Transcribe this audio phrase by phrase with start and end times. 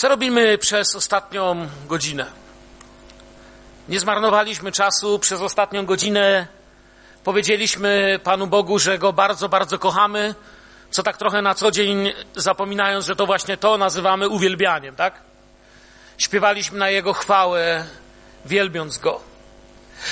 [0.00, 2.26] Co robimy przez ostatnią godzinę?
[3.88, 6.46] Nie zmarnowaliśmy czasu przez ostatnią godzinę.
[7.24, 10.34] Powiedzieliśmy Panu Bogu, że Go bardzo, bardzo kochamy,
[10.90, 15.14] co tak trochę na co dzień zapominając, że to właśnie to nazywamy uwielbianiem, tak?
[16.18, 17.84] Śpiewaliśmy na Jego chwałę,
[18.44, 19.20] wielbiąc Go.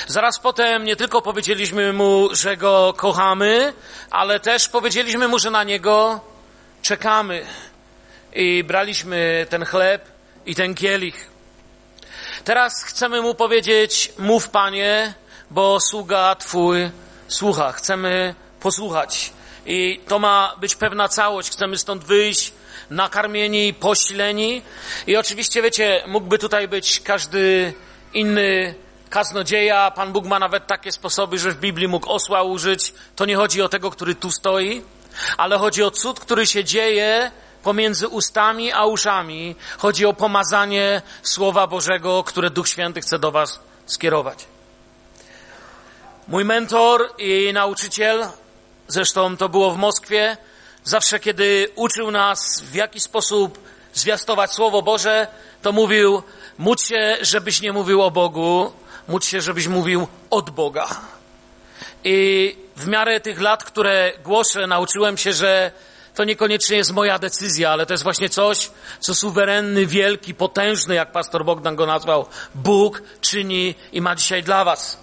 [0.07, 3.73] Zaraz potem nie tylko powiedzieliśmy Mu, że Go kochamy,
[4.11, 6.21] ale też powiedzieliśmy Mu, że na Niego
[6.83, 7.47] czekamy.
[8.35, 10.09] I braliśmy ten chleb
[10.47, 11.31] i ten kielich.
[12.45, 15.15] Teraz chcemy Mu powiedzieć, mów Panie,
[15.51, 16.91] bo sługa Twój
[17.29, 17.73] słucha.
[17.73, 19.33] Chcemy posłuchać.
[19.67, 21.51] I to ma być pewna całość.
[21.51, 22.53] Chcemy stąd wyjść
[22.91, 24.63] nakarmieni, posileni.
[25.07, 27.73] I oczywiście, wiecie, mógłby tutaj być każdy
[28.15, 28.75] inny
[29.11, 29.91] kaznodzieja.
[29.91, 32.95] Pan Bóg ma nawet takie sposoby, że w Biblii mógł osła użyć.
[33.17, 34.83] To nie chodzi o tego, który tu stoi,
[35.37, 37.31] ale chodzi o cud, który się dzieje
[37.63, 39.55] pomiędzy ustami a uszami.
[39.79, 44.47] Chodzi o pomazanie Słowa Bożego, które Duch Święty chce do Was skierować.
[46.29, 48.27] Mój mentor i nauczyciel,
[48.89, 50.37] zresztą to było w Moskwie,
[50.85, 53.59] zawsze kiedy uczył nas w jaki sposób
[53.95, 55.27] zwiastować Słowo Boże,
[55.63, 56.23] to mówił,
[56.59, 58.73] módl się, żebyś nie mówił o Bogu,
[59.09, 60.89] módl się, żebyś mówił od Boga.
[62.05, 65.73] I w miarę tych lat, które głoszę, nauczyłem się, że
[66.19, 71.13] to niekoniecznie jest moja decyzja, ale to jest właśnie coś, co suwerenny, wielki, potężny, jak
[71.13, 74.99] pastor Bogdan go nazwał, Bóg czyni i ma dzisiaj dla Was.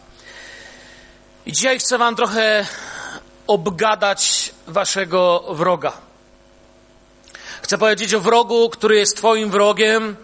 [1.46, 2.66] I dzisiaj chcę Wam trochę
[3.48, 5.94] obgadać Waszego wroga.
[7.62, 10.16] Chcę powiedzieć o wrogu, który jest Twoim wrogiem.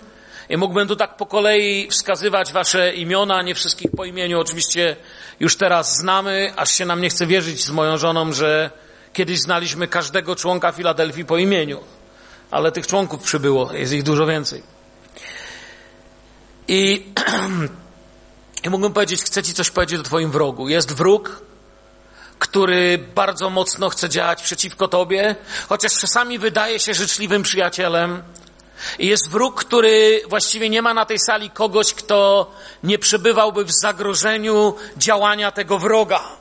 [0.49, 4.95] I mógłbym tu tak po kolei wskazywać Wasze imiona, nie wszystkich po imieniu, oczywiście
[5.39, 8.71] już teraz znamy, aż się nam nie chce wierzyć z moją żoną, że
[9.13, 11.79] Kiedyś znaliśmy każdego członka Filadelfii po imieniu,
[12.51, 14.63] ale tych członków przybyło, jest ich dużo więcej.
[16.67, 17.05] I,
[18.63, 20.69] i mógłbym powiedzieć, chcę Ci coś powiedzieć o Twoim wrogu.
[20.69, 21.41] Jest wróg,
[22.39, 25.35] który bardzo mocno chce działać przeciwko Tobie,
[25.69, 28.23] chociaż czasami wydaje się życzliwym przyjacielem.
[28.99, 32.51] I jest wróg, który właściwie nie ma na tej sali kogoś, kto
[32.83, 36.40] nie przebywałby w zagrożeniu działania tego wroga.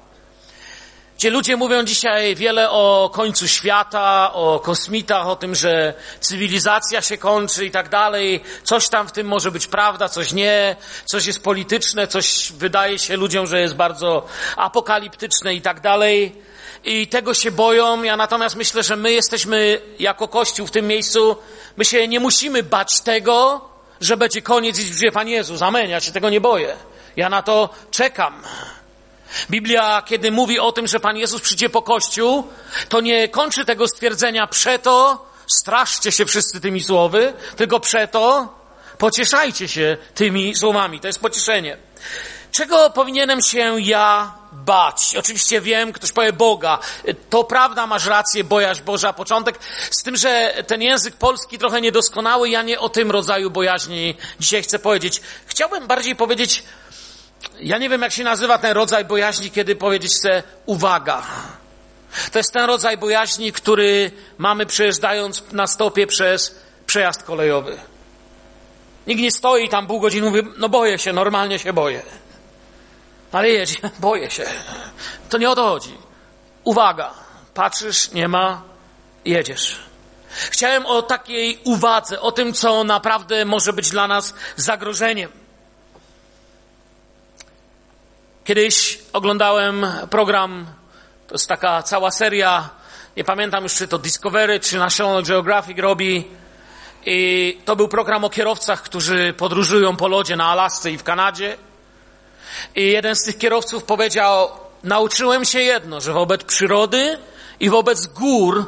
[1.21, 7.19] Gdzie ludzie mówią dzisiaj wiele o końcu świata, o kosmitach, o tym, że cywilizacja się
[7.19, 8.41] kończy i tak dalej.
[8.65, 13.17] Coś tam w tym może być prawda, coś nie, coś jest polityczne, coś wydaje się
[13.17, 14.27] ludziom, że jest bardzo
[14.57, 16.37] apokaliptyczne i tak dalej.
[16.85, 18.03] I tego się boją.
[18.03, 21.37] Ja natomiast myślę, że my jesteśmy jako Kościół w tym miejscu,
[21.77, 23.69] my się nie musimy bać tego,
[24.01, 25.63] że będzie koniec i przyjdzie Pan Jezus.
[25.63, 25.91] Amen.
[25.91, 26.77] Ja się tego nie boję.
[27.17, 28.43] Ja na to czekam.
[29.51, 32.49] Biblia, kiedy mówi o tym, że Pan Jezus przyjdzie po Kościół,
[32.89, 38.55] to nie kończy tego stwierdzenia przeto, straszcie się wszyscy tymi słowy, tylko przeto
[38.99, 41.01] pocieszajcie się tymi słowami.
[41.01, 41.77] To jest pocieszenie.
[42.53, 45.17] Czego powinienem się ja bać?
[45.19, 46.79] Oczywiście wiem, ktoś powie Boga.
[47.31, 49.59] To prawda, masz rację, bojaźń Boża, początek.
[49.91, 54.63] Z tym, że ten język polski trochę niedoskonały, ja nie o tym rodzaju bojaźni dzisiaj
[54.63, 55.21] chcę powiedzieć.
[55.47, 56.63] Chciałbym bardziej powiedzieć
[57.63, 61.23] ja nie wiem, jak się nazywa ten rodzaj bojaźni, kiedy powiedzieć chcę uwaga.
[62.33, 66.55] To jest ten rodzaj bojaźni, który mamy przejeżdżając na stopie przez
[66.87, 67.79] przejazd kolejowy.
[69.07, 72.03] Nikt nie stoi tam pół godziny mówi, no boję się, normalnie się boję.
[73.33, 74.45] Ale jedź, boję się.
[75.29, 75.99] To nie o to chodzi.
[76.65, 77.15] Uwaga.
[77.55, 78.63] Patrzysz, nie ma,
[79.25, 79.77] jedziesz.
[80.51, 85.31] Chciałem o takiej uwadze, o tym, co naprawdę może być dla nas zagrożeniem.
[88.51, 90.67] Kiedyś oglądałem program,
[91.27, 92.69] to jest taka cała seria,
[93.17, 96.25] nie pamiętam już czy to Discovery, czy National Geographic robi.
[97.07, 101.57] I to był program o kierowcach, którzy podróżują po lodzie na Alasce i w Kanadzie.
[102.77, 104.49] I jeden z tych kierowców powiedział,
[104.85, 107.19] nauczyłem się jedno, że wobec przyrody
[107.61, 108.65] i wobec gór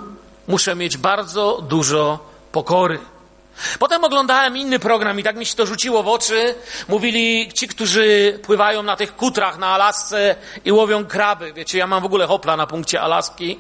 [0.49, 2.19] muszę mieć bardzo dużo
[2.53, 2.99] pokory.
[3.79, 6.55] Potem oglądałem inny program i tak mi się to rzuciło w oczy.
[6.89, 11.53] Mówili ci, którzy pływają na tych kutrach na Alasce i łowią kraby.
[11.53, 13.59] Wiecie, ja mam w ogóle hopla na punkcie Alaski,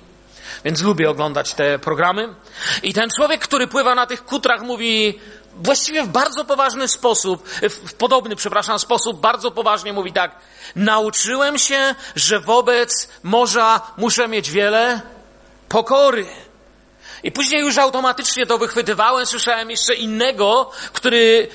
[0.65, 2.35] więc lubię oglądać te programy.
[2.83, 5.21] I ten człowiek, który pływa na tych kutrach mówi
[5.56, 10.37] właściwie w bardzo poważny sposób, w podobny, przepraszam, sposób, bardzo poważnie mówi tak.
[10.77, 15.00] Nauczyłem się, że wobec morza muszę mieć wiele
[15.69, 16.27] pokory.
[17.23, 19.27] I później już automatycznie to wychwytywałem.
[19.27, 21.49] Słyszałem jeszcze innego, który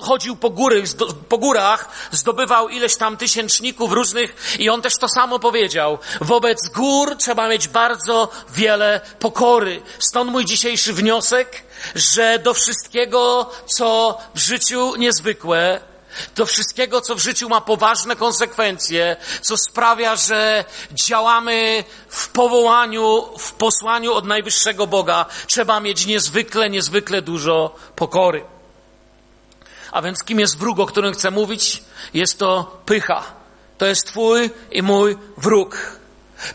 [0.00, 0.82] chodził po, góry,
[1.28, 5.98] po górach, zdobywał ileś tam tysięczników różnych i on też to samo powiedział.
[6.20, 9.82] Wobec gór trzeba mieć bardzo wiele pokory.
[9.98, 11.62] Stąd mój dzisiejszy wniosek,
[11.94, 15.91] że do wszystkiego, co w życiu niezwykłe,
[16.36, 23.52] do wszystkiego, co w życiu ma poważne konsekwencje, co sprawia, że działamy w powołaniu, w
[23.52, 28.44] posłaniu od najwyższego Boga, trzeba mieć niezwykle, niezwykle dużo pokory.
[29.92, 31.82] A więc kim jest wróg, o którym chcę mówić?
[32.14, 33.24] Jest to pycha.
[33.78, 36.00] To jest Twój i mój wróg.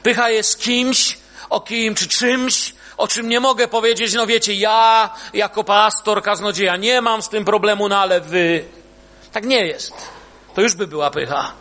[0.03, 1.17] Pycha jest kimś,
[1.49, 6.77] o kim czy czymś, o czym nie mogę powiedzieć, no wiecie, ja jako pastor, kaznodzieja
[6.77, 8.65] nie mam z tym problemu, no ale wy.
[9.37, 9.93] Tak nie jest.
[10.55, 11.51] To już by była pycha.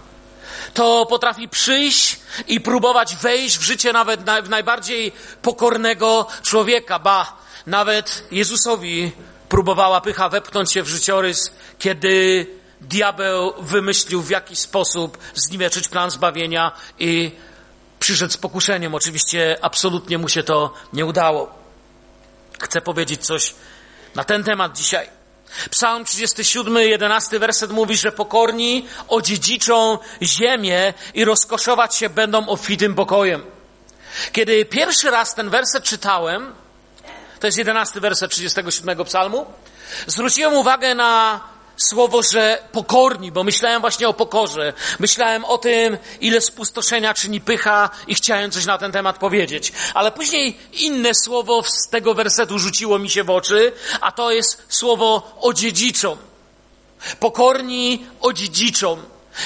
[0.75, 2.17] To potrafi przyjść
[2.49, 5.13] i próbować wejść w życie nawet w najbardziej
[5.43, 6.99] pokornego człowieka.
[6.99, 7.37] Ba,
[7.67, 9.13] nawet Jezusowi
[9.49, 12.47] próbowała pycha wepchnąć się w życiorys, kiedy
[12.81, 17.33] diabeł wymyślił w jaki sposób zniweczyć plan zbawienia i
[18.01, 18.95] przyszedł z pokuszeniem.
[18.95, 21.55] Oczywiście absolutnie mu się to nie udało.
[22.63, 23.55] Chcę powiedzieć coś
[24.15, 25.16] na ten temat dzisiaj.
[25.71, 33.45] Psalm 37, 11 werset mówi, że pokorni odziedziczą ziemię i rozkoszować się będą obfitym pokojem.
[34.33, 36.55] Kiedy pierwszy raz ten werset czytałem,
[37.41, 39.47] to jest 11 werset 37 psalmu,
[40.07, 41.41] zwróciłem uwagę na
[41.77, 44.73] słowo, że pokorni, bo myślałem właśnie o pokorze.
[44.99, 49.73] Myślałem o tym, ile spustoszenia czyni pycha i chciałem coś na ten temat powiedzieć.
[49.95, 54.63] Ale później inne słowo z tego wersetu rzuciło mi się w oczy, a to jest
[54.69, 56.17] słowo odziedziczą.
[57.21, 58.99] Pokorni odziedziczą.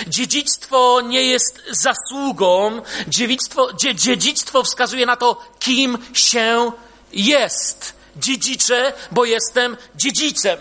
[0.07, 6.73] Dziedzictwo nie jest zasługą, dziedzictwo, dziedzictwo wskazuje na to, kim się
[7.13, 7.95] jest.
[8.17, 10.59] Dziedziczę, bo jestem dziedzicem.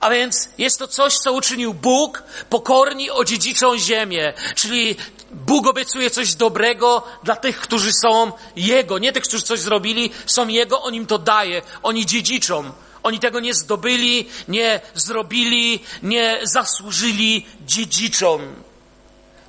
[0.00, 4.32] A więc jest to coś, co uczynił Bóg, pokorni odziedziczą ziemię.
[4.54, 4.96] Czyli
[5.30, 8.98] Bóg obiecuje coś dobrego dla tych, którzy są Jego.
[8.98, 11.62] Nie tych, którzy coś zrobili, są Jego, On im to daje.
[11.82, 12.72] Oni dziedziczą.
[13.02, 18.38] Oni tego nie zdobyli, nie zrobili, nie zasłużyli dziedziczą.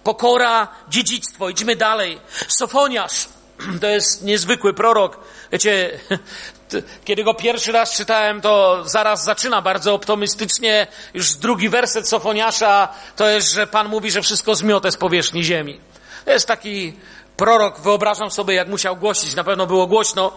[0.03, 1.49] Pokora, dziedzictwo.
[1.49, 2.19] Idźmy dalej.
[2.47, 3.27] Sofoniarz
[3.81, 5.19] to jest niezwykły prorok.
[5.51, 5.99] Wiecie,
[7.05, 10.87] kiedy go pierwszy raz czytałem, to zaraz zaczyna bardzo optymistycznie.
[11.13, 15.79] Już drugi werset Sofoniasza to jest, że Pan mówi, że wszystko zmiotę z powierzchni ziemi.
[16.25, 16.93] To jest taki
[17.37, 20.31] prorok, wyobrażam sobie, jak musiał głosić, na pewno było głośno.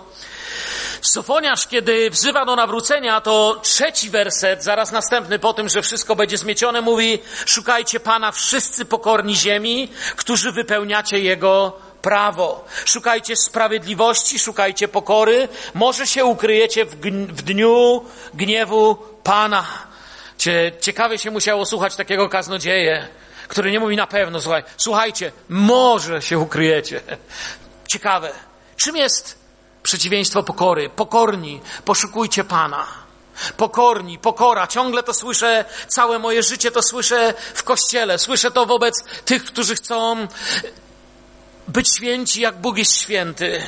[1.01, 6.39] Sofoniarz, kiedy wzywa do nawrócenia, to trzeci werset, zaraz następny po tym, że wszystko będzie
[6.39, 11.73] zmiecione, mówi: Szukajcie Pana wszyscy pokorni ziemi, którzy wypełniacie Jego
[12.05, 12.65] prawo.
[12.85, 15.49] Szukajcie sprawiedliwości, szukajcie pokory.
[15.75, 16.97] Może się ukryjecie w,
[17.29, 18.05] w dniu
[18.35, 19.65] gniewu Pana.
[20.81, 23.09] Ciekawie się musiało słuchać takiego kaznodzieje,
[23.49, 27.01] który nie mówi na pewno, słuchaj, słuchajcie, może się ukryjecie.
[27.89, 28.33] Ciekawe.
[28.77, 29.39] Czym jest
[29.83, 30.91] przeciwieństwo pokory?
[30.91, 32.87] Pokorni, poszukujcie Pana.
[33.57, 39.05] Pokorni, pokora, ciągle to słyszę, całe moje życie to słyszę w kościele, słyszę to wobec
[39.25, 40.29] tych, którzy chcą
[41.69, 43.63] być święci, jak Bóg jest święty.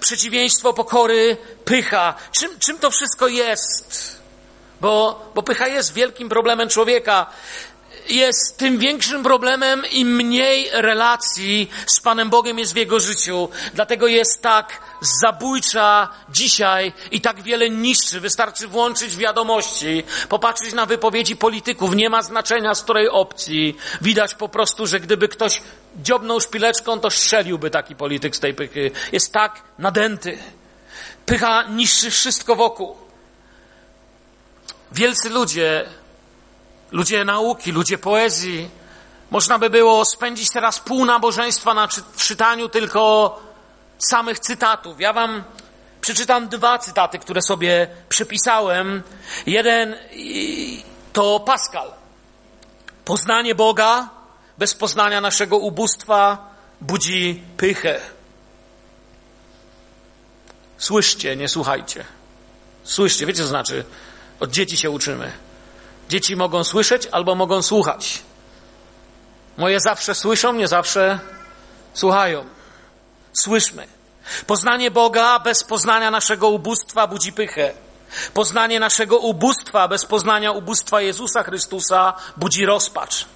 [0.00, 2.14] Przeciwieństwo pokory, pycha.
[2.32, 4.22] Czym, czym to wszystko jest?
[4.80, 7.26] Bo, bo pycha jest wielkim problemem człowieka
[8.08, 13.48] jest tym większym problemem, im mniej relacji z Panem Bogiem jest w jego życiu.
[13.74, 14.80] Dlatego jest tak
[15.20, 18.20] zabójcza dzisiaj i tak wiele niszczy.
[18.20, 21.94] Wystarczy włączyć wiadomości, popatrzeć na wypowiedzi polityków.
[21.94, 23.76] Nie ma znaczenia z której opcji.
[24.00, 25.62] Widać po prostu, że gdyby ktoś
[25.96, 28.90] dziobnął szpileczką, to strzeliłby taki polityk z tej pychy.
[29.12, 30.38] Jest tak nadęty.
[31.26, 32.96] Pycha niszczy wszystko wokół.
[34.92, 35.84] Wielcy ludzie
[36.92, 38.70] ludzie nauki, ludzie poezji.
[39.30, 43.40] Można by było spędzić teraz pół nabożeństwa na czytaniu tylko
[43.98, 45.00] samych cytatów.
[45.00, 45.44] Ja wam
[46.00, 49.02] przeczytam dwa cytaty, które sobie przypisałem.
[49.46, 49.96] Jeden
[51.12, 51.92] to Pascal.
[53.04, 54.08] Poznanie Boga
[54.58, 58.00] bez poznania naszego ubóstwa budzi pychę.
[60.78, 62.04] Słyszcie, nie słuchajcie.
[62.84, 63.84] Słyszcie, wiecie co znaczy?
[64.40, 65.32] Od dzieci się uczymy.
[66.08, 68.22] Dzieci mogą słyszeć albo mogą słuchać.
[69.56, 71.18] Moje zawsze słyszą, nie zawsze
[71.94, 72.44] słuchają.
[73.32, 73.86] Słyszmy.
[74.46, 77.72] Poznanie Boga bez poznania naszego ubóstwa budzi pychę.
[78.34, 83.26] Poznanie naszego ubóstwa bez poznania ubóstwa Jezusa Chrystusa budzi rozpacz.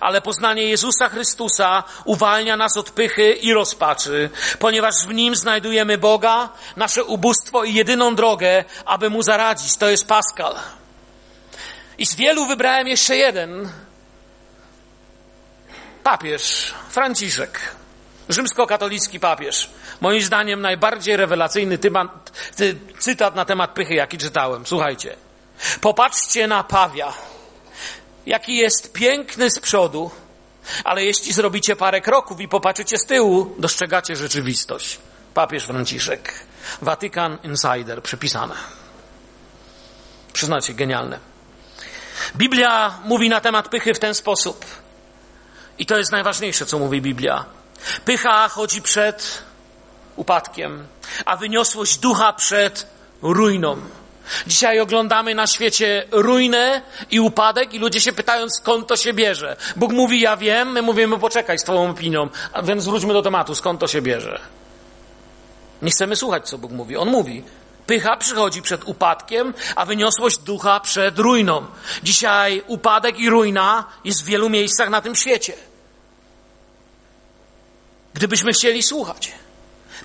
[0.00, 6.48] Ale poznanie Jezusa Chrystusa uwalnia nas od pychy i rozpaczy, ponieważ w Nim znajdujemy Boga,
[6.76, 9.76] nasze ubóstwo i jedyną drogę, aby Mu zaradzić.
[9.76, 10.54] To jest Paskal.
[11.98, 13.68] I z wielu wybrałem jeszcze jeden.
[16.02, 17.60] Papież Franciszek.
[18.28, 19.70] Rzymskokatolicki papież.
[20.00, 24.66] Moim zdaniem najbardziej rewelacyjny tymat, ty, cytat na temat pychy, jaki czytałem.
[24.66, 25.16] Słuchajcie.
[25.80, 27.12] Popatrzcie na Pawia.
[28.26, 30.10] Jaki jest piękny z przodu,
[30.84, 34.98] ale jeśli zrobicie parę kroków i popatrzycie z tyłu, dostrzegacie rzeczywistość.
[35.34, 36.34] Papież Franciszek.
[36.82, 38.54] Watykan Insider, przypisane.
[40.32, 41.18] Przyznacie, genialne.
[42.36, 44.64] Biblia mówi na temat pychy w ten sposób.
[45.78, 47.44] I to jest najważniejsze, co mówi Biblia.
[48.04, 49.42] Pycha chodzi przed
[50.16, 50.86] upadkiem,
[51.24, 52.86] a wyniosłość ducha przed
[53.22, 53.76] ruiną.
[54.46, 59.56] Dzisiaj oglądamy na świecie ruinę i upadek i ludzie się pytają, skąd to się bierze.
[59.76, 63.54] Bóg mówi, ja wiem, my mówimy, poczekaj z twoją opinią, a więc wróćmy do tematu,
[63.54, 64.40] skąd to się bierze.
[65.82, 66.96] Nie chcemy słuchać, co Bóg mówi.
[66.96, 67.42] On mówi,
[67.86, 71.66] pycha przychodzi przed upadkiem, a wyniosłość ducha przed ruiną.
[72.02, 75.52] Dzisiaj upadek i ruina jest w wielu miejscach na tym świecie.
[78.14, 79.32] Gdybyśmy chcieli słuchać.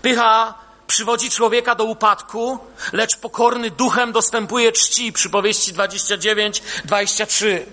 [0.01, 0.53] Pycha
[0.89, 2.59] przywodzi człowieka do upadku,
[2.93, 5.13] lecz pokorny duchem dostępuje czci.
[5.13, 7.65] Przypowieści 29, 23.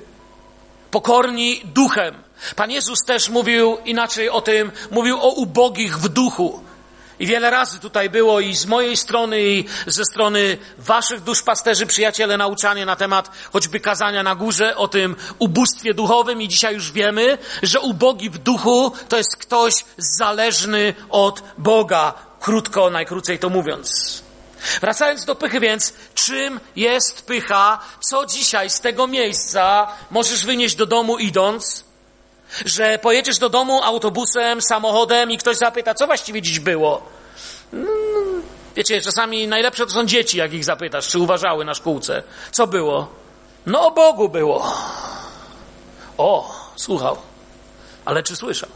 [0.90, 2.14] Pokorni duchem.
[2.56, 6.64] Pan Jezus też mówił inaczej o tym, mówił o ubogich w duchu.
[7.18, 12.36] I wiele razy tutaj było i z mojej strony, i ze strony waszych duszpasterzy, przyjaciele,
[12.36, 17.38] nauczanie na temat choćby kazania na górze o tym ubóstwie duchowym i dzisiaj już wiemy,
[17.62, 22.14] że ubogi w duchu to jest ktoś zależny od Boga.
[22.46, 24.22] Krótko, najkrócej to mówiąc.
[24.80, 27.78] Wracając do pychy więc, czym jest pycha?
[28.00, 31.84] Co dzisiaj z tego miejsca możesz wynieść do domu idąc?
[32.64, 37.02] Że pojedziesz do domu autobusem, samochodem i ktoś zapyta, co właściwie dziś było?
[37.72, 38.42] Mm,
[38.76, 42.22] wiecie, czasami najlepsze to są dzieci, jak ich zapytasz, czy uważały na szkółce.
[42.52, 43.08] Co było?
[43.66, 44.74] No o Bogu było.
[46.18, 47.16] O, słuchał.
[48.04, 48.70] Ale czy słyszał?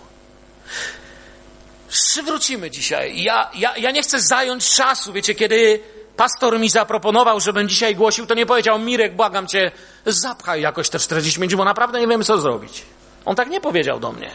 [1.90, 3.22] Przywrócimy dzisiaj.
[3.22, 5.80] Ja, ja, ja nie chcę zająć czasu, wiecie, kiedy
[6.16, 9.72] pastor mi zaproponował, żebym dzisiaj głosił, to nie powiedział, Mirek, błagam cię,
[10.06, 12.82] zapchaj jakoś te 40 minut, bo naprawdę nie wiem, co zrobić.
[13.24, 14.30] On tak nie powiedział do mnie.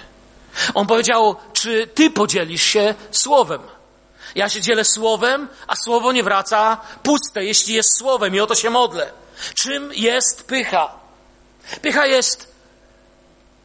[0.74, 3.62] On powiedział, czy ty podzielisz się słowem?
[4.36, 8.56] Ja się dzielę słowem, a słowo nie wraca puste, jeśli jest słowem i o to
[8.56, 9.12] się modlę.
[9.56, 10.92] Czym jest pycha?
[11.82, 12.56] Pycha jest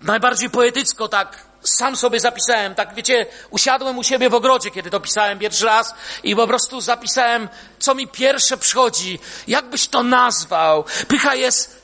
[0.01, 5.01] najbardziej poetycko tak sam sobie zapisałem, tak wiecie, usiadłem u siebie w ogrodzie, kiedy to
[5.01, 7.49] pisałem pierwszy raz i po prostu zapisałem,
[7.79, 10.85] co mi pierwsze przychodzi, jakbyś to nazwał.
[11.09, 11.80] Pycha jest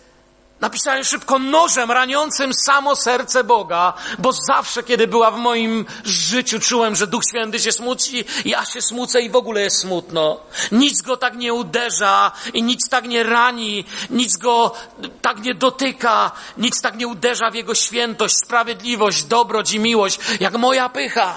[0.60, 6.96] Napisałem szybko nożem raniącym samo serce Boga, bo zawsze, kiedy była w moim życiu, czułem,
[6.96, 10.40] że Duch Święty się smuci, ja się smucę i w ogóle jest smutno.
[10.72, 14.74] Nic go tak nie uderza i nic tak nie rani, nic go
[15.22, 20.54] tak nie dotyka, nic tak nie uderza w jego świętość, sprawiedliwość, dobroć i miłość, jak
[20.54, 21.34] moja pycha.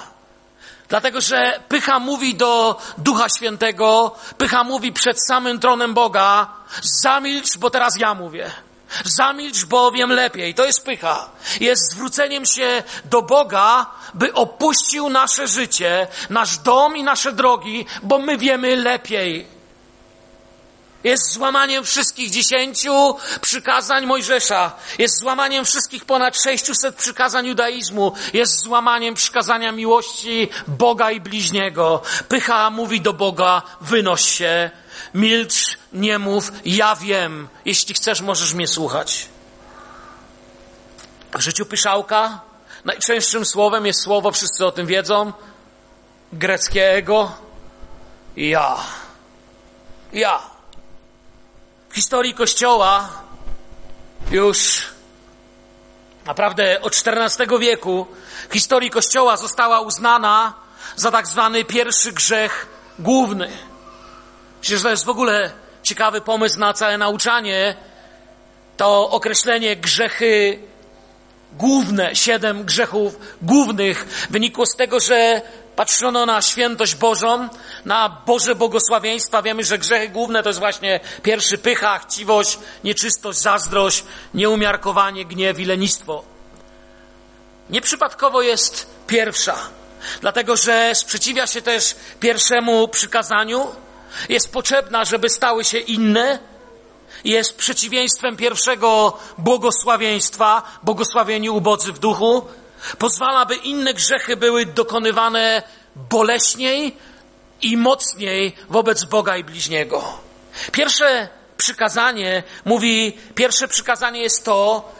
[0.89, 6.47] Dlatego, że pycha mówi do Ducha Świętego, pycha mówi przed samym tronem Boga,
[7.01, 8.51] zamilcz, bo teraz ja mówię.
[9.05, 10.53] Zamilcz bowiem lepiej.
[10.53, 11.29] To jest pycha.
[11.59, 18.19] Jest zwróceniem się do Boga, by opuścił nasze życie, nasz dom i nasze drogi, bo
[18.19, 19.58] my wiemy lepiej.
[21.03, 24.71] Jest złamaniem wszystkich dziesięciu przykazań Mojżesza.
[24.97, 28.13] Jest złamaniem wszystkich ponad 600 przykazań judaizmu.
[28.33, 32.01] Jest złamaniem przykazania miłości Boga i bliźniego.
[32.27, 34.69] Pycha mówi do Boga, wynoś się,
[35.13, 37.47] milcz, nie mów, ja wiem.
[37.65, 39.27] Jeśli chcesz, możesz mnie słuchać.
[41.33, 42.41] W życiu pyszałka
[42.85, 45.33] najczęstszym słowem jest słowo, wszyscy o tym wiedzą,
[46.33, 47.31] greckiego
[48.37, 48.77] ja.
[50.13, 50.58] Ja.
[51.89, 53.09] W historii Kościoła
[54.31, 54.81] już
[56.25, 58.07] naprawdę od XIV wieku
[58.49, 60.53] w historii Kościoła została uznana
[60.95, 62.67] za tak zwany pierwszy grzech
[62.99, 63.49] główny.
[64.59, 65.51] Myślę, że to jest w ogóle
[65.83, 67.75] ciekawy pomysł na całe nauczanie.
[68.77, 70.59] To określenie grzechy
[71.53, 75.41] główne, siedem grzechów głównych wynikło z tego, że
[75.79, 77.49] patrzono na świętość Bożą,
[77.85, 79.41] na Boże błogosławieństwa.
[79.41, 85.65] Wiemy, że grzechy główne to jest właśnie pierwszy pycha, chciwość, nieczystość, zazdrość, nieumiarkowanie, gniew i
[85.65, 86.23] lenistwo.
[87.69, 89.55] Nieprzypadkowo jest pierwsza,
[90.21, 93.67] dlatego że sprzeciwia się też pierwszemu przykazaniu,
[94.29, 96.39] jest potrzebna, żeby stały się inne
[97.23, 102.45] jest przeciwieństwem pierwszego błogosławieństwa, błogosławieni ubodzy w duchu.
[102.97, 105.63] Pozwala, by inne grzechy były dokonywane
[105.95, 106.97] boleśniej
[107.61, 110.03] i mocniej wobec Boga i bliźniego.
[110.71, 114.91] Pierwsze przykazanie mówi, pierwsze przykazanie jest to,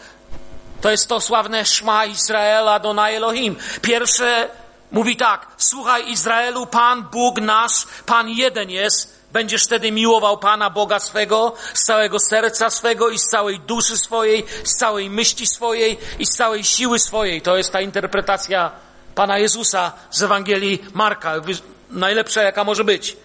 [0.82, 3.56] to jest to sławne Szma Izraela Dona Elohim.
[3.82, 4.50] Pierwsze
[4.92, 11.00] mówi tak, słuchaj Izraelu, Pan Bóg nasz, Pan jeden jest, Będziesz wtedy miłował Pana Boga
[11.00, 16.26] swego z całego serca swego i z całej duszy swojej, z całej myśli swojej i
[16.26, 17.42] z całej siły swojej.
[17.42, 18.72] To jest ta interpretacja
[19.16, 21.34] Pana Jezusa z Ewangelii Marka,
[21.90, 23.18] najlepsza jaka może być.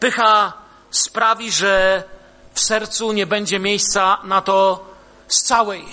[0.00, 0.52] Pycha
[0.90, 2.02] sprawi, że
[2.54, 4.84] w sercu nie będzie miejsca na to
[5.28, 5.84] z całej,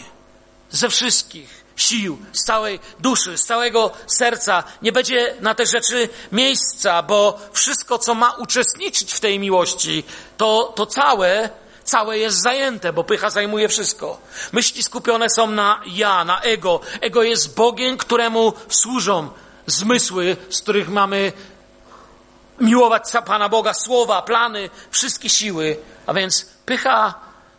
[0.69, 4.63] ze wszystkich sił, z całej duszy, z całego serca.
[4.81, 10.03] Nie będzie na te rzeczy miejsca, bo wszystko, co ma uczestniczyć w tej miłości,
[10.37, 11.49] to, to całe,
[11.83, 14.21] całe jest zajęte, bo pycha zajmuje wszystko.
[14.51, 16.79] Myśli skupione są na ja, na ego.
[17.01, 19.29] Ego jest Bogiem, któremu służą
[19.67, 21.33] zmysły, z których mamy
[22.59, 25.77] miłować Pana Boga, słowa, plany, wszystkie siły.
[26.07, 27.13] A więc pycha,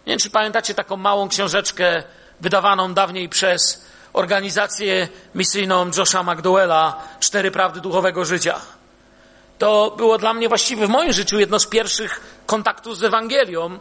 [0.06, 2.02] nie wiem czy pamiętacie taką małą książeczkę
[2.40, 8.60] wydawaną dawniej przez organizację misyjną Josha McDowella Cztery Prawdy Duchowego Życia.
[9.58, 13.78] To było dla mnie właściwie w moim życiu jedno z pierwszych kontaktów z Ewangelią.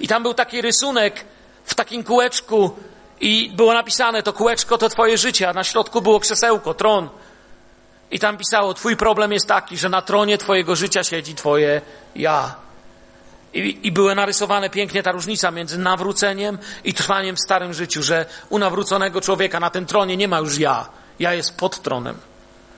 [0.00, 1.24] I tam był taki rysunek
[1.64, 2.76] w takim kółeczku
[3.20, 7.08] i było napisane, to kółeczko to twoje życie, a na środku było krzesełko, tron.
[8.10, 11.80] I tam pisało, twój problem jest taki, że na tronie twojego życia siedzi twoje
[12.16, 12.54] ja.
[13.54, 18.26] I, I była narysowana pięknie ta różnica między nawróceniem i trwaniem w starym życiu, że
[18.48, 20.88] u nawróconego człowieka na tym tronie nie ma już ja.
[21.18, 22.16] Ja jest pod tronem.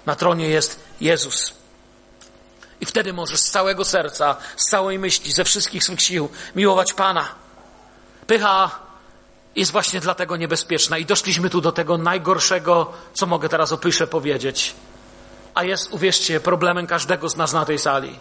[0.06, 1.54] Na tronie jest Jezus.
[2.80, 7.28] I wtedy możesz z całego serca, z całej myśli, ze wszystkich swych sił miłować Pana.
[8.26, 8.70] Pycha
[9.56, 10.98] jest właśnie dlatego niebezpieczna.
[10.98, 14.74] I doszliśmy tu do tego najgorszego, co mogę teraz o pysze powiedzieć.
[15.54, 18.18] A jest, uwierzcie, problemem każdego z nas na tej sali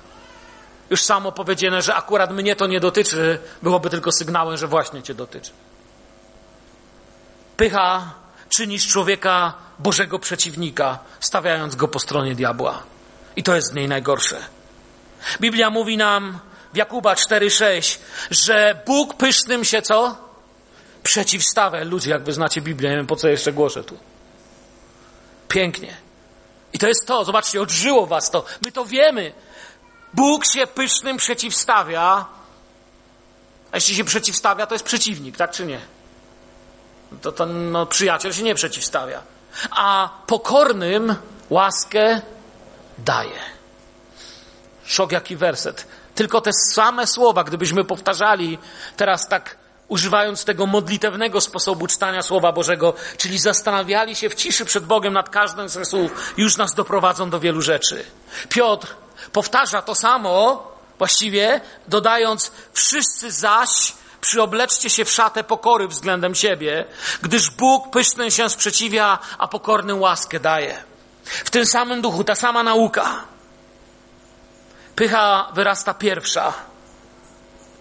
[0.91, 5.13] już samo powiedziane, że akurat mnie to nie dotyczy, byłoby tylko sygnałem, że właśnie cię
[5.13, 5.51] dotyczy.
[7.57, 8.13] Pycha
[8.49, 12.83] czyni z człowieka Bożego przeciwnika, stawiając go po stronie diabła.
[13.35, 14.37] I to jest w niej najgorsze.
[15.41, 16.39] Biblia mówi nam
[16.73, 17.99] w Jakuba 4,6,
[18.31, 20.17] że Bóg pysznym się co?
[21.03, 21.83] Przeciwstawia.
[21.83, 23.97] Ludzie, jak wy znacie Biblię, nie wiem po co jeszcze głoszę tu.
[25.47, 25.97] Pięknie.
[26.73, 28.45] I to jest to, zobaczcie, odżyło was to.
[28.61, 29.33] My to wiemy.
[30.13, 32.25] Bóg się pysznym przeciwstawia.
[33.71, 35.79] A jeśli się przeciwstawia, to jest przeciwnik, tak czy nie?
[37.21, 39.21] To, to no, przyjaciel się nie przeciwstawia.
[39.71, 41.15] A pokornym
[41.49, 42.21] łaskę
[42.97, 43.39] daje.
[44.85, 45.87] Szok jaki werset.
[46.15, 48.57] Tylko te same słowa, gdybyśmy powtarzali
[48.97, 54.85] teraz tak używając tego modlitewnego sposobu czytania Słowa Bożego, czyli zastanawiali się w ciszy przed
[54.85, 58.03] Bogiem nad każdym z słów, już nas doprowadzą do wielu rzeczy.
[58.49, 58.95] Piotr
[59.31, 66.85] powtarza to samo, właściwie dodając, wszyscy zaś przyobleczcie się w szatę pokory względem siebie,
[67.21, 70.83] gdyż Bóg pysznym się sprzeciwia, a pokornym łaskę daje.
[71.23, 73.23] W tym samym duchu, ta sama nauka.
[74.95, 76.53] Pycha wyrasta pierwsza,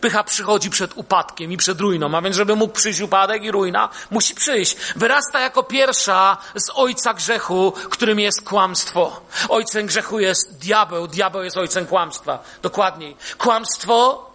[0.01, 3.89] Pycha przychodzi przed upadkiem i przed ruiną, a więc żeby mógł przyjść upadek i ruina,
[4.11, 4.77] musi przyjść.
[4.97, 9.21] Wyrasta jako pierwsza z ojca grzechu, którym jest kłamstwo.
[9.49, 12.39] Ojcem grzechu jest diabeł, diabeł jest ojcem kłamstwa.
[12.63, 13.17] Dokładniej.
[13.39, 14.31] Kłamstwo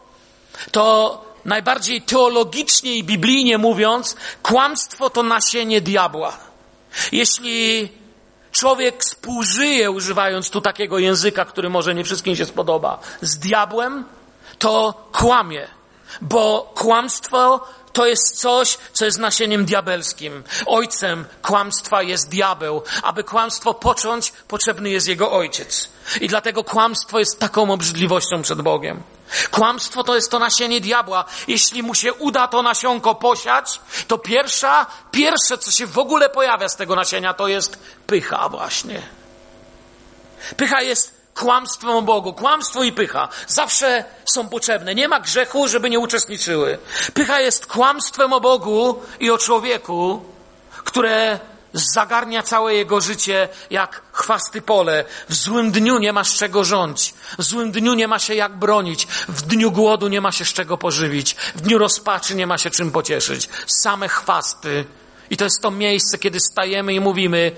[0.71, 6.37] to najbardziej teologicznie i biblijnie mówiąc, kłamstwo to nasienie diabła.
[7.11, 7.89] Jeśli
[8.51, 14.05] człowiek współżyje, używając tu takiego języka, który może nie wszystkim się spodoba, z diabłem,
[14.59, 15.67] to kłamie,
[16.21, 20.43] bo kłamstwo to jest coś, co jest nasieniem diabelskim.
[20.65, 22.83] Ojcem kłamstwa jest diabeł.
[23.03, 25.89] Aby kłamstwo począć, potrzebny jest jego ojciec.
[26.21, 29.03] I dlatego kłamstwo jest taką obrzydliwością przed Bogiem.
[29.51, 31.25] Kłamstwo to jest to nasienie diabła.
[31.47, 36.69] Jeśli mu się uda to nasionko posiać, to pierwsza, pierwsze, co się w ogóle pojawia
[36.69, 39.01] z tego nasienia, to jest pycha właśnie.
[40.57, 42.33] Pycha jest kłamstwem o Bogu.
[42.33, 44.95] Kłamstwo i pycha zawsze są potrzebne.
[44.95, 46.77] Nie ma grzechu, żeby nie uczestniczyły.
[47.13, 50.23] Pycha jest kłamstwem o Bogu i o człowieku,
[50.83, 51.39] które
[51.73, 55.05] zagarnia całe jego życie jak chwasty pole.
[55.29, 57.13] W złym dniu nie ma z czego rządzić.
[57.37, 59.07] W złym dniu nie ma się jak bronić.
[59.27, 61.35] W dniu głodu nie ma się z czego pożywić.
[61.55, 63.49] W dniu rozpaczy nie ma się czym pocieszyć.
[63.67, 64.85] Same chwasty.
[65.29, 67.51] I to jest to miejsce, kiedy stajemy i mówimy,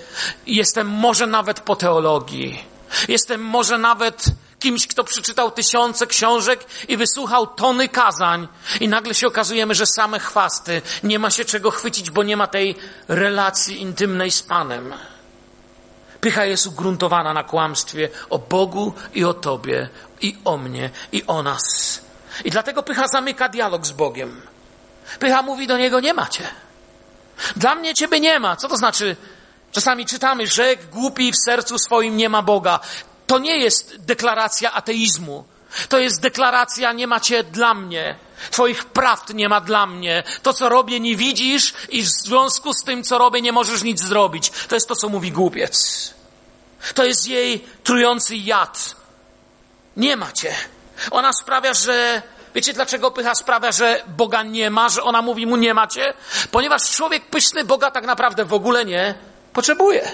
[0.48, 2.77] jestem może nawet po teologii
[3.08, 4.26] Jestem może nawet
[4.60, 8.48] kimś, kto przeczytał tysiące książek i wysłuchał tony kazań
[8.80, 12.48] i nagle się okazujemy, że same chwasty, nie ma się czego chwycić, bo nie ma
[12.48, 12.76] tej
[13.08, 14.94] relacji intymnej z Panem.
[16.22, 19.90] Pycha jest ugruntowana na kłamstwie o Bogu i o Tobie,
[20.22, 22.02] i o mnie, i o nas.
[22.46, 24.42] I dlatego pycha zamyka dialog z Bogiem.
[25.20, 26.44] Pycha mówi do niego: Nie macie.
[27.56, 28.56] Dla mnie Ciebie nie ma.
[28.56, 29.16] Co to znaczy?
[29.72, 32.80] Czasami czytamy, że głupi w sercu swoim nie ma Boga.
[33.28, 35.46] To nie jest deklaracja ateizmu.
[35.90, 38.16] To jest deklaracja nie macie dla mnie.
[38.52, 40.24] Twoich prawd nie ma dla mnie.
[40.44, 44.02] To, co robię, nie widzisz i w związku z tym, co robię, nie możesz nic
[44.02, 44.52] zrobić.
[44.68, 46.14] To jest to, co mówi głupiec.
[46.94, 48.96] To jest jej trujący jad.
[49.98, 50.54] Nie macie.
[51.12, 52.22] Ona sprawia, że
[52.56, 56.14] Wiecie, dlaczego pycha sprawia, że Boga nie ma, że ona mówi mu nie macie?
[56.52, 59.16] Ponieważ człowiek pyszny Boga tak naprawdę w ogóle nie
[59.58, 60.12] potrzebuje.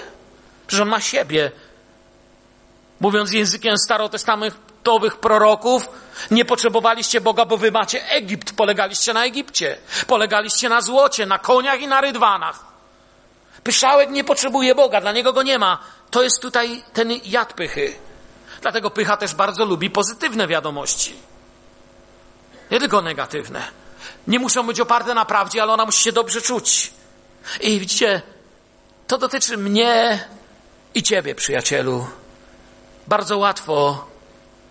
[0.66, 1.52] Przecież on ma siebie.
[3.00, 5.88] Mówiąc językiem starotestamentowych proroków,
[6.30, 11.80] nie potrzebowaliście Boga, bo wy macie Egipt, polegaliście na Egipcie, polegaliście na złocie, na koniach
[11.80, 12.64] i na rydwanach.
[13.62, 15.78] Pyszałek nie potrzebuje Boga, dla niego go nie ma.
[16.10, 17.94] To jest tutaj ten jad pychy.
[18.62, 21.14] Dlatego pycha też bardzo lubi pozytywne wiadomości.
[22.70, 23.62] Nie tylko negatywne.
[24.26, 26.92] Nie muszą być oparte na prawdzie, ale ona musi się dobrze czuć.
[27.60, 28.22] I widzicie,
[29.06, 30.24] to dotyczy mnie
[30.94, 32.06] i ciebie, przyjacielu.
[33.06, 34.06] Bardzo łatwo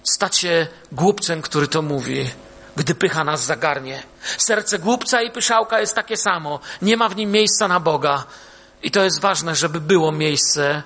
[0.04, 2.30] stać się głupcem, który to mówi,
[2.76, 4.04] gdy pycha nas zagarnie.
[4.38, 6.60] Serce głupca i pyszałka jest takie samo.
[6.82, 8.24] Nie ma w nim miejsca na Boga.
[8.84, 10.84] I to jest ważne, żeby było miejsce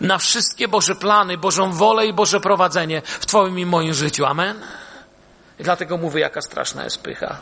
[0.00, 4.24] na wszystkie Boże plany, Bożą wolę i Boże prowadzenie w Twoim i moim życiu.
[4.24, 4.60] Amen.
[5.58, 7.36] I dlatego mówię, jaka straszna jest pycha.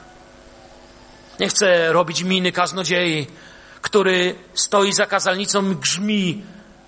[1.41, 3.27] Nie chcę robić miny kaznodziei,
[3.83, 6.45] który stoi za kazalnicą grzmi,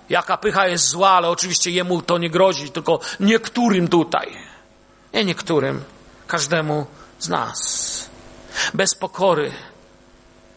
[0.09, 4.37] jaka pycha jest zła, ale oczywiście jemu to nie grozi, tylko niektórym tutaj.
[5.13, 5.83] Nie niektórym,
[6.27, 6.85] każdemu
[7.19, 8.09] z nas.
[8.73, 9.51] Bez pokory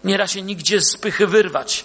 [0.04, 1.84] nie da się nigdzie z pychy wyrwać.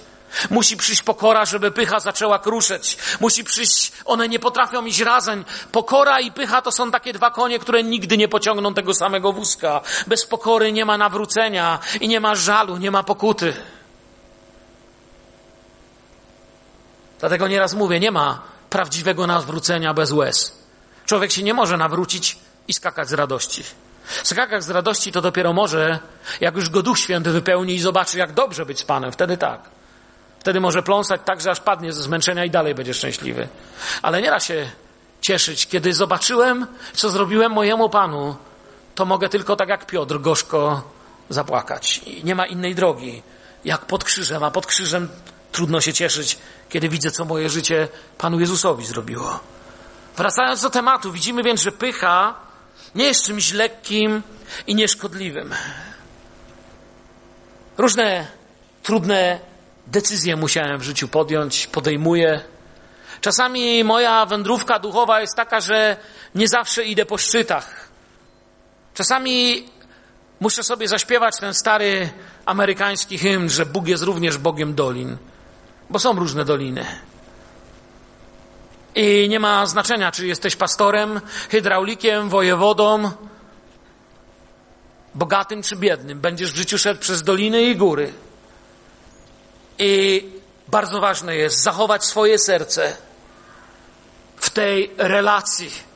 [0.49, 2.97] Musi przyjść pokora, żeby pycha zaczęła kruszeć.
[3.19, 5.45] Musi przyjść, one nie potrafią iść razem.
[5.71, 9.81] Pokora i pycha to są takie dwa konie, które nigdy nie pociągną tego samego wózka.
[10.07, 13.53] Bez pokory nie ma nawrócenia i nie ma żalu, nie ma pokuty.
[17.23, 20.57] Dlatego nieraz mówię, nie ma prawdziwego nawrócenia bez łez.
[21.05, 23.63] Człowiek się nie może nawrócić i skakać z radości.
[24.23, 25.99] Skakać z radości to dopiero może,
[26.41, 29.11] jak już go Duch Święty wypełni i zobaczy, jak dobrze być z Panem.
[29.11, 29.61] Wtedy tak.
[30.39, 33.47] Wtedy może pląsać tak, że aż padnie ze zmęczenia i dalej będzie szczęśliwy.
[34.01, 34.71] Ale nie da się
[35.21, 35.67] cieszyć.
[35.67, 38.35] Kiedy zobaczyłem, co zrobiłem mojemu Panu,
[38.95, 40.81] to mogę tylko tak jak Piotr gorzko
[41.29, 41.97] zapłakać.
[41.97, 43.21] I nie ma innej drogi,
[43.65, 45.09] jak pod krzyżem, a pod krzyżem
[45.53, 46.37] trudno się cieszyć,
[46.73, 49.39] kiedy widzę, co moje życie Panu Jezusowi zrobiło.
[50.17, 52.35] Wracając do tematu, widzimy więc, że pycha
[52.95, 54.21] nie jest czymś lekkim
[54.67, 55.53] i nieszkodliwym.
[57.77, 58.27] Różne
[58.83, 59.39] trudne
[59.87, 62.41] decyzje musiałem w życiu podjąć, podejmuję.
[63.21, 65.97] Czasami moja wędrówka duchowa jest taka, że
[66.35, 67.87] nie zawsze idę po szczytach.
[68.93, 69.65] Czasami
[70.39, 72.09] muszę sobie zaśpiewać ten stary
[72.45, 75.17] amerykański hymn, że Bóg jest również Bogiem dolin,
[75.89, 76.85] bo są różne doliny.
[78.95, 83.11] I nie ma znaczenia, czy jesteś pastorem, hydraulikiem, wojewodą,
[85.15, 86.19] bogatym czy biednym.
[86.19, 88.13] Będziesz w życiu szedł przez doliny i góry.
[89.79, 90.25] I
[90.67, 92.97] bardzo ważne jest zachować swoje serce
[94.35, 95.92] w tej relacji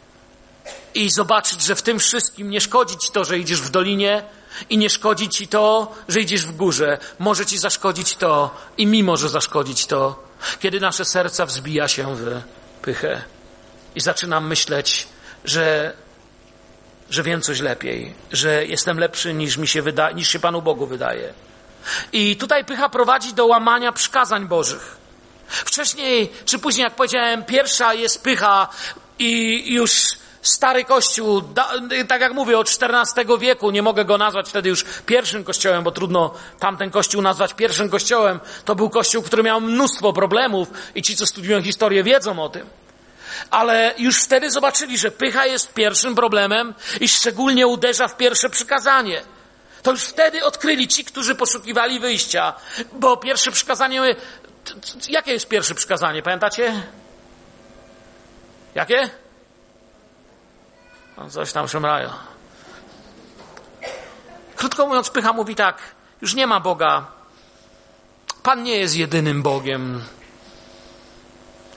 [0.98, 4.24] i zobaczyć, że w tym wszystkim nie szkodzi ci to, że idziesz w dolinie
[4.70, 6.98] i nie szkodzi ci to, że idziesz w górze.
[7.20, 10.24] Może ci zaszkodzić to i mi może zaszkodzić to,
[10.60, 12.42] kiedy nasze serca wzbija się w
[12.82, 13.22] pychę
[13.96, 15.08] i zaczynam myśleć,
[15.46, 15.94] że,
[17.10, 20.88] że wiem coś lepiej, że jestem lepszy niż mi się wyda, niż się Panu Bogu
[20.88, 21.34] wydaje.
[22.12, 24.98] I tutaj pycha prowadzi do łamania przykazań Bożych.
[25.48, 28.68] Wcześniej czy później, jak powiedziałem, pierwsza jest pycha
[29.20, 30.18] i już
[30.50, 31.70] stary kościół, da,
[32.08, 35.92] tak jak mówię, od XIV wieku, nie mogę go nazwać wtedy już pierwszym kościołem, bo
[35.92, 38.40] trudno tamten kościół nazwać pierwszym kościołem.
[38.66, 42.70] To był kościół, który miał mnóstwo problemów i ci, co studiują historię, wiedzą o tym.
[43.52, 49.22] Ale już wtedy zobaczyli, że pycha jest pierwszym problemem i szczególnie uderza w pierwsze przykazanie.
[49.84, 52.54] To już wtedy odkryli ci, którzy poszukiwali wyjścia.
[52.94, 54.16] Bo pierwsze przykazanie.
[55.10, 56.24] Jakie jest pierwsze przykazanie?
[56.24, 56.84] Pamiętacie?
[58.76, 59.10] Jakie?
[61.18, 62.10] No, coś tam szemrają.
[64.56, 65.78] Krótko mówiąc, pycha mówi tak:
[66.22, 67.06] już nie ma Boga.
[68.44, 70.04] Pan nie jest jedynym Bogiem.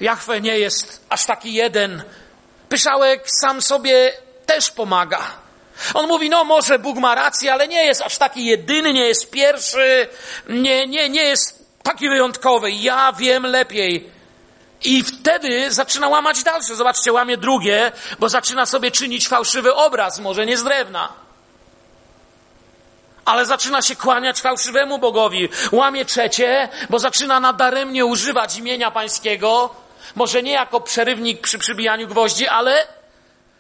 [0.01, 2.03] Jachwę nie jest aż taki jeden.
[2.69, 4.13] Pyszałek sam sobie
[4.47, 5.21] też pomaga.
[5.95, 9.31] On mówi, no może Bóg ma rację, ale nie jest aż taki jedyny, nie jest
[9.31, 10.09] pierwszy,
[10.49, 12.71] nie, nie, nie jest taki wyjątkowy.
[12.71, 14.11] Ja wiem lepiej.
[14.85, 16.77] I wtedy zaczyna łamać dalsze.
[16.77, 21.09] Zobaczcie, łamie drugie, bo zaczyna sobie czynić fałszywy obraz, może nie z drewna.
[23.25, 25.49] Ale zaczyna się kłaniać fałszywemu Bogowi.
[25.73, 29.75] Łamie trzecie, bo zaczyna nadaremnie używać imienia pańskiego.
[30.15, 32.87] Może nie jako przerywnik przy przybijaniu gwoździ, ale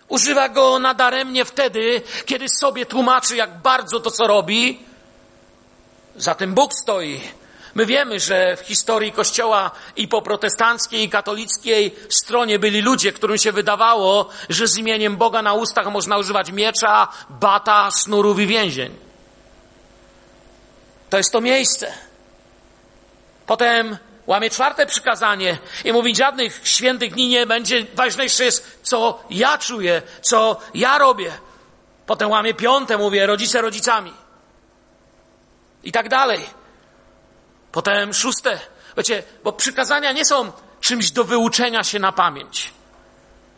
[0.08, 4.80] używa go nadaremnie wtedy, kiedy sobie tłumaczy, jak bardzo to, co robi.
[6.16, 7.20] Za tym Bóg stoi.
[7.74, 13.38] My wiemy, że w historii Kościoła i po protestanckiej, i katolickiej stronie byli ludzie, którym
[13.38, 18.96] się wydawało, że z imieniem Boga na ustach można używać miecza, bata, sznurów i więzień.
[21.10, 21.92] To jest to miejsce.
[23.46, 27.86] Potem łamie czwarte przykazanie i mówi, żadnych świętych dni nie będzie.
[27.94, 31.32] Ważniejsze jest, co ja czuję, co ja robię.
[32.06, 34.12] Potem łamie piąte, mówię, rodzice rodzicami.
[35.84, 36.59] I tak dalej.
[37.72, 38.60] Potem szóste.
[38.96, 42.72] Wiecie, bo przykazania nie są czymś do wyuczenia się na pamięć.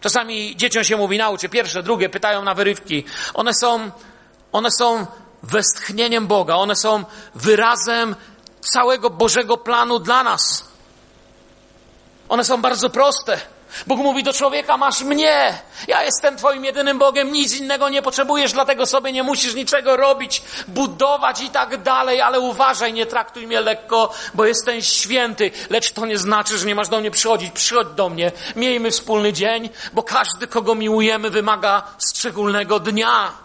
[0.00, 3.04] Czasami dzieciom się mówi nauczy, pierwsze, drugie, pytają na wyrywki.
[3.34, 3.90] One są,
[4.52, 5.06] one są
[5.42, 8.16] westchnieniem Boga, one są wyrazem
[8.72, 10.68] całego Bożego planu dla nas.
[12.28, 13.40] One są bardzo proste.
[13.86, 15.58] Bóg mówi do człowieka: Masz mnie,
[15.88, 20.42] ja jestem Twoim jedynym Bogiem, nic innego nie potrzebujesz, dlatego sobie nie musisz niczego robić,
[20.68, 25.50] budować i tak dalej, ale uważaj, nie traktuj mnie lekko, bo jestem święty.
[25.70, 27.52] Lecz to nie znaczy, że nie masz do mnie przychodzić.
[27.52, 33.42] Przychodź do mnie, miejmy wspólny dzień, bo każdy, kogo miłujemy, wymaga szczególnego dnia.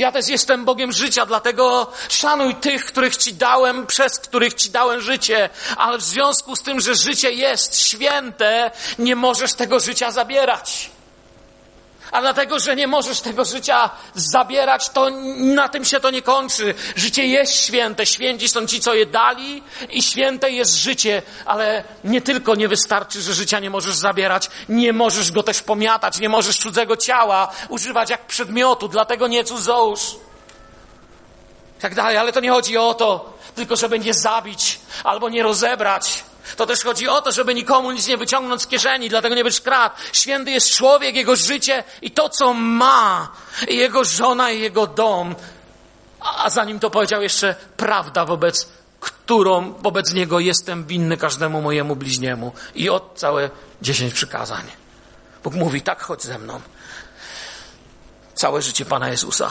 [0.00, 5.00] Ja też jestem Bogiem życia, dlatego szanuj tych, których Ci dałem, przez których Ci dałem
[5.00, 10.90] życie, ale w związku z tym, że życie jest święte, nie możesz tego życia zabierać.
[12.12, 16.74] A dlatego, że nie możesz tego życia zabierać, to na tym się to nie kończy.
[16.96, 18.06] Życie jest święte.
[18.06, 21.22] Święci są ci, co je dali i święte jest życie.
[21.46, 26.18] Ale nie tylko nie wystarczy, że życia nie możesz zabierać, nie możesz go też pomiatać,
[26.18, 30.00] nie możesz cudzego ciała używać jak przedmiotu, dlatego nie cudzołóż.
[31.80, 36.24] Tak dalej, ale to nie chodzi o to, tylko żeby nie zabić albo nie rozebrać
[36.56, 39.60] to też chodzi o to, żeby nikomu nic nie wyciągnąć z kieszeni, dlatego nie być
[39.60, 39.96] krat.
[40.12, 43.32] Święty jest człowiek, jego życie i to, co ma,
[43.68, 45.34] jego żona, i jego dom.
[46.20, 48.68] A zanim to powiedział jeszcze prawda wobec
[49.00, 52.52] którą wobec niego jestem winny każdemu mojemu bliźniemu.
[52.74, 53.50] I od całe
[53.82, 54.64] dziesięć przykazań.
[55.44, 56.60] Bóg mówi, tak chodź ze mną.
[58.34, 59.50] Całe życie Pana Jezusa.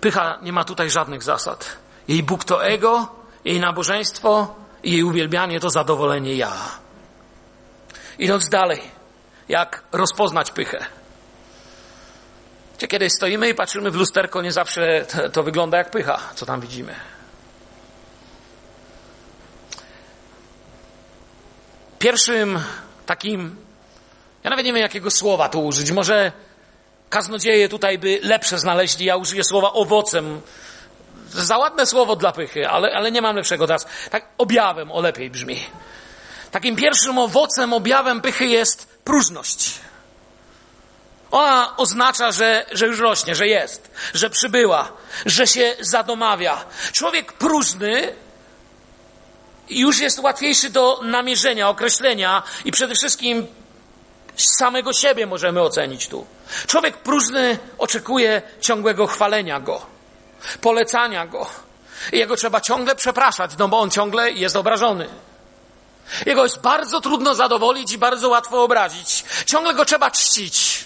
[0.00, 1.76] Pycha nie ma tutaj żadnych zasad.
[2.08, 3.08] Jej Bóg to ego,
[3.44, 6.52] jej nabożeństwo, i jej uwielbianie to zadowolenie ja.
[8.18, 8.80] Idąc dalej,
[9.48, 10.86] jak rozpoznać pychę.
[12.88, 16.60] Kiedy stoimy i patrzymy w lusterko, nie zawsze to, to wygląda jak pycha, co tam
[16.60, 16.94] widzimy.
[21.98, 22.60] Pierwszym
[23.06, 23.56] takim,
[24.44, 26.32] ja nawet nie wiem jakiego słowa tu użyć, może
[27.10, 30.40] kaznodzieje tutaj by lepsze znaleźli, ja użyję słowa owocem
[31.32, 33.86] za ładne słowo dla pychy, ale, ale nie mam lepszego teraz.
[34.10, 35.66] Tak objawem, o lepiej brzmi.
[36.50, 39.74] Takim pierwszym owocem, objawem pychy jest próżność.
[41.30, 44.92] Ona oznacza, że, że już rośnie, że jest, że przybyła,
[45.26, 46.64] że się zadomawia.
[46.92, 48.12] Człowiek próżny
[49.70, 53.46] już jest łatwiejszy do namierzenia, określenia i przede wszystkim
[54.36, 56.26] samego siebie możemy ocenić tu.
[56.66, 59.97] Człowiek próżny oczekuje ciągłego chwalenia go
[60.60, 61.46] polecania go.
[62.12, 65.08] I jego trzeba ciągle przepraszać, no bo on ciągle jest obrażony.
[66.26, 69.24] Jego jest bardzo trudno zadowolić i bardzo łatwo obrazić.
[69.46, 70.84] Ciągle go trzeba czcić.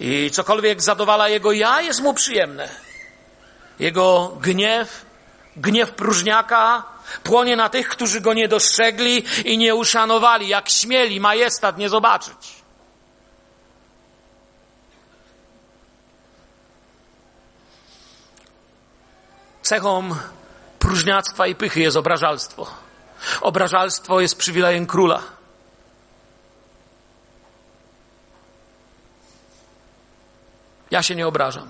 [0.00, 2.68] I cokolwiek zadowala jego ja, jest mu przyjemne.
[3.78, 5.04] Jego gniew,
[5.56, 6.82] gniew próżniaka
[7.22, 12.57] płonie na tych, którzy go nie dostrzegli i nie uszanowali, jak śmieli majestat nie zobaczyć.
[19.68, 20.10] Cechą
[20.78, 22.66] próżniactwa i pychy jest obrażalstwo.
[23.40, 25.22] Obrażalstwo jest przywilejem króla.
[30.90, 31.68] Ja się nie obrażam.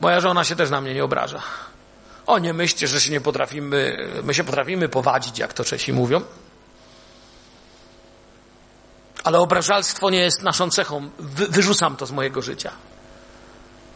[0.00, 1.42] Moja żona się też na mnie nie obraża.
[2.26, 6.20] O, nie myślcie, że się nie potrafimy, my się potrafimy powadzić, jak to Czesi mówią.
[9.24, 11.10] Ale obrażalstwo nie jest naszą cechą.
[11.18, 12.72] Wy, wyrzucam to z mojego życia.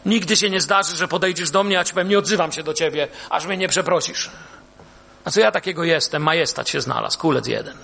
[0.05, 2.73] Nigdy się nie zdarzy, że podejdziesz do mnie, a ci powiem, nie odzywam się do
[2.73, 4.31] ciebie, aż mnie nie przeprosisz.
[5.25, 6.23] A co ja takiego jestem?
[6.23, 7.77] Majestat się znalazł, kulec jeden.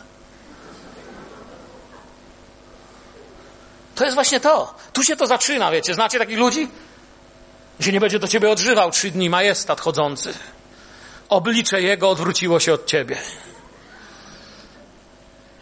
[3.96, 4.76] To jest właśnie to.
[4.94, 5.94] Tu się to zaczyna, wiecie.
[5.94, 6.68] Znacie takich ludzi?
[7.80, 10.34] Że nie będzie do ciebie odżywał trzy dni majestat chodzący.
[11.30, 13.18] Oblicze jego odwróciło się od ciebie.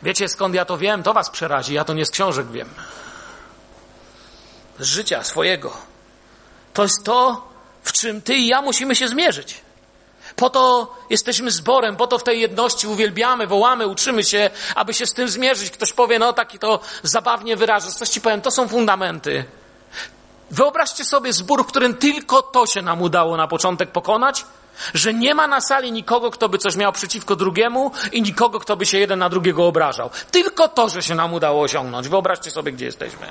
[0.04, 1.04] Wiecie skąd ja to wiem?
[1.04, 1.74] To was przerazi.
[1.74, 2.70] Ja to nie z książek wiem.
[4.80, 5.95] Z życia swojego.
[6.76, 7.48] To jest to,
[7.84, 9.62] w czym ty i ja musimy się zmierzyć.
[10.36, 15.06] Po to jesteśmy zborem, po to w tej jedności uwielbiamy, wołamy, uczymy się, aby się
[15.06, 15.72] z tym zmierzyć.
[15.72, 17.92] Ktoś powie, no taki to zabawnie wyrażę.
[17.92, 19.46] Coś ci powiem, to są fundamenty.
[20.52, 24.46] Wyobraźcie sobie zbór, w którym tylko to się nam udało na początek pokonać,
[24.94, 28.78] że nie ma na sali nikogo, kto by coś miał przeciwko drugiemu i nikogo, kto
[28.78, 30.10] by się jeden na drugiego obrażał.
[30.32, 32.10] Tylko to, że się nam udało osiągnąć.
[32.10, 33.28] Wyobraźcie sobie, gdzie jesteśmy.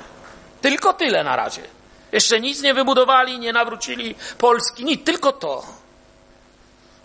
[0.61, 1.61] Tylko tyle na razie.
[2.15, 5.63] Jeszcze nic nie wybudowali, nie nawrócili Polski, nic, tylko to.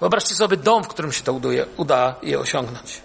[0.00, 3.00] Wyobraźcie sobie dom, w którym się to uduje, uda je osiągnąć.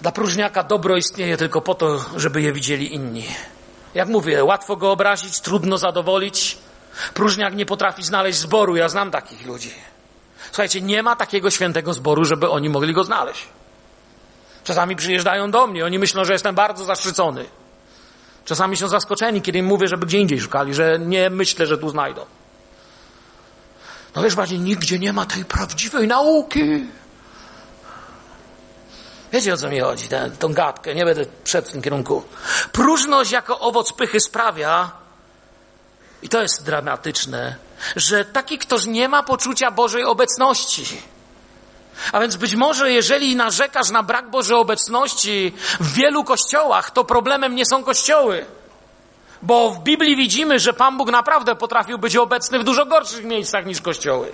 [0.00, 3.24] Dla próżniaka dobro istnieje tylko po to, żeby je widzieli inni.
[3.94, 6.58] Jak mówię, łatwo go obrazić, trudno zadowolić.
[7.14, 8.76] Próżniak nie potrafi znaleźć zboru.
[8.76, 9.74] Ja znam takich ludzi.
[10.46, 13.48] Słuchajcie, nie ma takiego świętego zboru, żeby oni mogli go znaleźć.
[14.64, 17.44] Czasami przyjeżdżają do mnie, oni myślą, że jestem bardzo zaszczycony.
[18.50, 21.88] Czasami są zaskoczeni, kiedy im mówię, żeby gdzie indziej szukali, że nie myślę, że tu
[21.88, 22.26] znajdą.
[24.16, 26.86] No wiesz, bardziej nigdzie nie ma tej prawdziwej nauki.
[29.32, 32.22] Wiecie o co mi chodzi, tę, tą gadkę, nie będę przed w tym kierunku.
[32.72, 34.90] Próżność jako owoc pychy sprawia,
[36.22, 37.56] i to jest dramatyczne,
[37.96, 41.02] że taki ktoś nie ma poczucia Bożej obecności.
[42.12, 47.54] A więc być może, jeżeli narzekasz na brak Bożej obecności w wielu kościołach, to problemem
[47.54, 48.46] nie są kościoły.
[49.42, 53.66] Bo w Biblii widzimy, że Pan Bóg naprawdę potrafił być obecny w dużo gorszych miejscach
[53.66, 54.32] niż kościoły.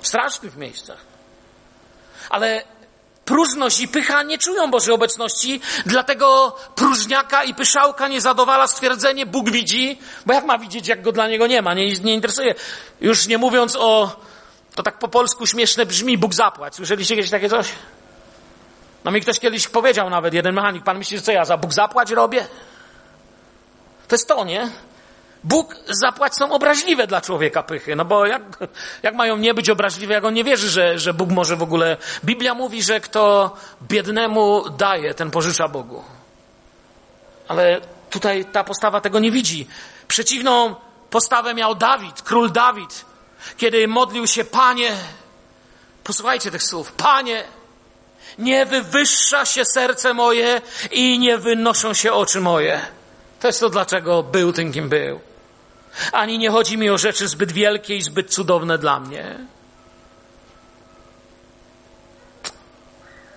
[0.00, 0.98] W strasznych miejscach.
[2.30, 2.64] Ale
[3.24, 9.50] próżność i pycha nie czują Bożej obecności, dlatego próżniaka i pyszałka nie zadowala stwierdzenie Bóg
[9.50, 12.54] widzi, bo jak ma widzieć, jak go dla niego nie ma, nie, nie interesuje.
[13.00, 14.16] Już nie mówiąc o,
[14.80, 16.74] to tak po polsku śmieszne brzmi, Bóg zapłać.
[16.74, 17.72] Słyszeliście kiedyś takie coś?
[19.04, 21.72] No mi ktoś kiedyś powiedział nawet, jeden mechanik, pan myśli, że co ja za Bóg
[21.72, 22.46] zapłać robię?
[24.08, 24.70] To jest to, nie?
[25.44, 28.42] Bóg zapłać są obraźliwe dla człowieka pychy, no bo jak,
[29.02, 31.96] jak mają nie być obraźliwe, jak on nie wierzy, że, że Bóg może w ogóle...
[32.24, 36.04] Biblia mówi, że kto biednemu daje, ten pożycza Bogu.
[37.48, 39.68] Ale tutaj ta postawa tego nie widzi.
[40.08, 40.74] Przeciwną
[41.10, 43.09] postawę miał Dawid, król Dawid,
[43.56, 44.96] kiedy modlił się, Panie,
[46.04, 47.44] posłuchajcie tych słów, Panie,
[48.38, 52.80] nie wywyższa się serce moje i nie wynoszą się oczy moje.
[53.40, 55.20] To jest to, dlaczego był tym, kim był.
[56.12, 59.38] Ani nie chodzi mi o rzeczy zbyt wielkie i zbyt cudowne dla mnie.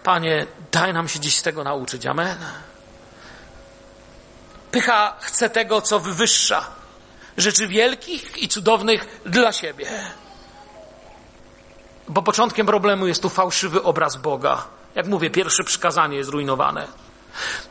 [0.04, 2.06] Panie, daj nam się dziś tego nauczyć.
[2.06, 2.38] Amen.
[4.72, 6.83] Pycha chce tego, co wywyższa.
[7.38, 9.88] Rzeczy wielkich i cudownych dla siebie.
[12.08, 14.68] Bo początkiem problemu jest tu fałszywy obraz Boga.
[14.96, 16.88] Jak mówię, pierwsze przykazanie jest zrujnowane.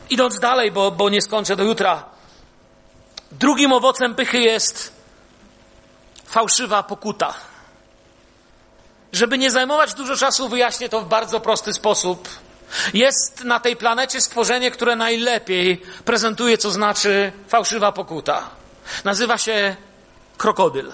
[0.09, 2.03] Idąc dalej, bo, bo nie skończę do jutra.
[3.31, 4.93] Drugim owocem pychy jest
[6.25, 7.33] fałszywa pokuta.
[9.13, 12.29] Żeby nie zajmować dużo czasu, wyjaśnię to w bardzo prosty sposób.
[12.93, 18.49] Jest na tej planecie stworzenie, które najlepiej prezentuje, co znaczy fałszywa pokuta.
[19.03, 19.75] Nazywa się
[20.37, 20.91] krokodyl.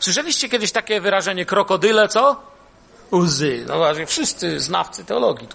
[0.00, 2.42] Słyszeliście kiedyś takie wyrażenie krokodyle, co?
[3.12, 3.64] Łzy.
[3.68, 5.48] No właśnie, wszyscy znawcy teologii.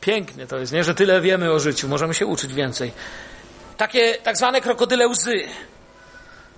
[0.00, 0.84] Pięknie to jest, nie?
[0.84, 2.92] Że tyle wiemy o życiu, możemy się uczyć więcej
[3.76, 5.44] takie tak zwane krokodyle łzy.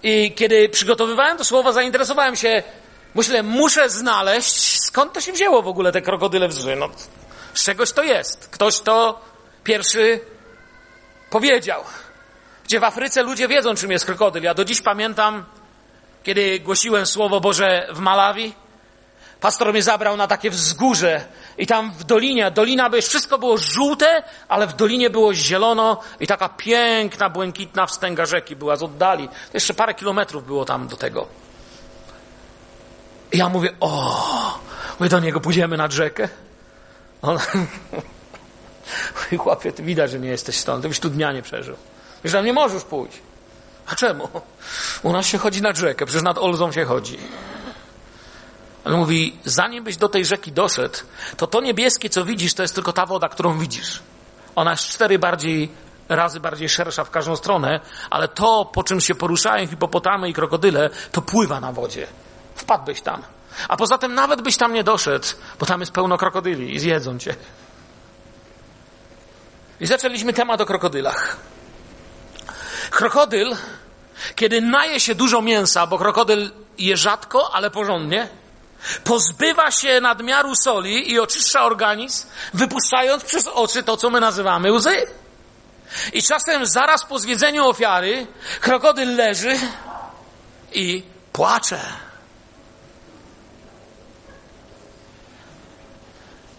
[0.02, 2.62] I kiedy przygotowywałem to słowo, zainteresowałem się,
[3.14, 6.76] myślę, muszę znaleźć, skąd to się wzięło w ogóle te krokodyle łzy.
[6.76, 6.88] No,
[7.54, 8.48] z czegoś to jest.
[8.48, 9.20] Ktoś to
[9.64, 10.20] pierwszy
[11.31, 11.85] powiedział.
[12.68, 14.42] Gdzie w Afryce ludzie wiedzą, czym jest krokodyl.
[14.42, 15.44] Ja do dziś pamiętam,
[16.22, 18.54] kiedy głosiłem Słowo Boże w Malawi,
[19.40, 21.24] pastor mnie zabrał na takie wzgórze
[21.59, 26.26] i tam w dolinie, dolina, by wszystko było żółte, ale w dolinie było zielono i
[26.26, 29.28] taka piękna, błękitna wstęga rzeki była z oddali.
[29.54, 31.26] Jeszcze parę kilometrów było tam do tego.
[33.33, 34.59] I ja mówię, o,
[35.00, 36.28] my do niego pójdziemy nad rzekę.
[37.22, 37.38] On,
[39.38, 41.76] chłopie, ty widać, że nie jesteś stąd, ty byś tu dnia nie przeżył.
[42.24, 43.18] Wiesz, tam nie możesz pójść.
[43.87, 44.28] A czemu?
[45.02, 47.18] U nas się chodzi nad rzekę, przecież nad Olzą się chodzi.
[48.85, 50.98] On mówi, zanim byś do tej rzeki doszedł,
[51.37, 54.02] to to niebieskie, co widzisz, to jest tylko ta woda, którą widzisz.
[54.56, 55.71] Ona jest cztery bardziej,
[56.08, 60.90] razy bardziej szersza w każdą stronę, ale to, po czym się poruszają hipopotamy i krokodyle,
[61.12, 62.06] to pływa na wodzie.
[62.54, 63.23] Wpadłbyś tam.
[63.69, 65.27] A poza tym nawet byś tam nie doszedł,
[65.60, 67.35] bo tam jest pełno krokodyli i zjedzą cię.
[69.81, 71.37] I zaczęliśmy temat o krokodylach.
[72.91, 73.57] Krokodyl,
[74.35, 78.29] kiedy naje się dużo mięsa, bo krokodyl je rzadko, ale porządnie,
[79.05, 85.07] pozbywa się nadmiaru soli i oczyszcza organizm, wypuszczając przez oczy to, co my nazywamy łzy.
[86.13, 88.27] I czasem zaraz po zjedzeniu ofiary
[88.61, 89.59] krokodyl leży
[90.73, 91.81] i płacze.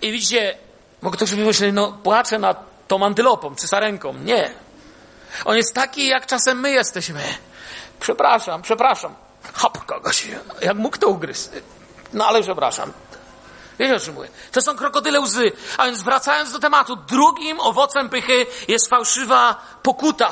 [0.02, 0.58] I widzicie,
[1.02, 4.14] bo ktoś by myślał, no płacze nad tą antylopą czy sarenką.
[4.14, 4.54] Nie.
[5.46, 7.22] On jest taki, jak czasem my jesteśmy.
[8.00, 9.16] Przepraszam, przepraszam.
[9.54, 10.28] Hop kogoś.
[10.62, 11.50] Jak mógł to ugryźć?
[12.14, 12.94] No ale przepraszam.
[13.80, 14.30] Wiecie o czym mówię?
[14.52, 15.52] To są krokodyle łzy.
[15.78, 20.30] A więc wracając do tematu, drugim owocem pychy jest fałszywa pokuta.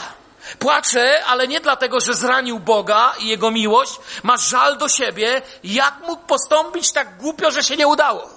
[0.60, 4.00] Płacze, ale nie dlatego, że zranił Boga i Jego miłość.
[4.24, 5.42] Ma żal do siebie.
[5.64, 8.37] Jak mógł postąpić tak głupio, że się nie udało?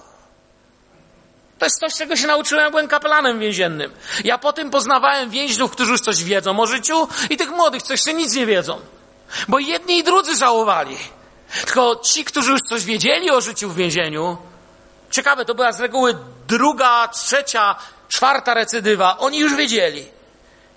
[1.60, 3.92] To jest coś, czego się nauczyłem, byłem kapelanem więziennym.
[4.24, 7.92] Ja po tym poznawałem więźniów, którzy już coś wiedzą o życiu i tych młodych, co
[7.92, 8.80] jeszcze nic nie wiedzą.
[9.48, 10.96] Bo jedni i drudzy żałowali.
[11.64, 14.36] Tylko ci, którzy już coś wiedzieli o życiu w więzieniu,
[15.10, 16.16] ciekawe, to była z reguły
[16.48, 17.76] druga, trzecia,
[18.08, 20.06] czwarta recydywa, oni już wiedzieli.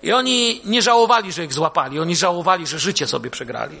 [0.02, 3.78] I oni nie żałowali, że ich złapali, oni żałowali, że życie sobie przegrali.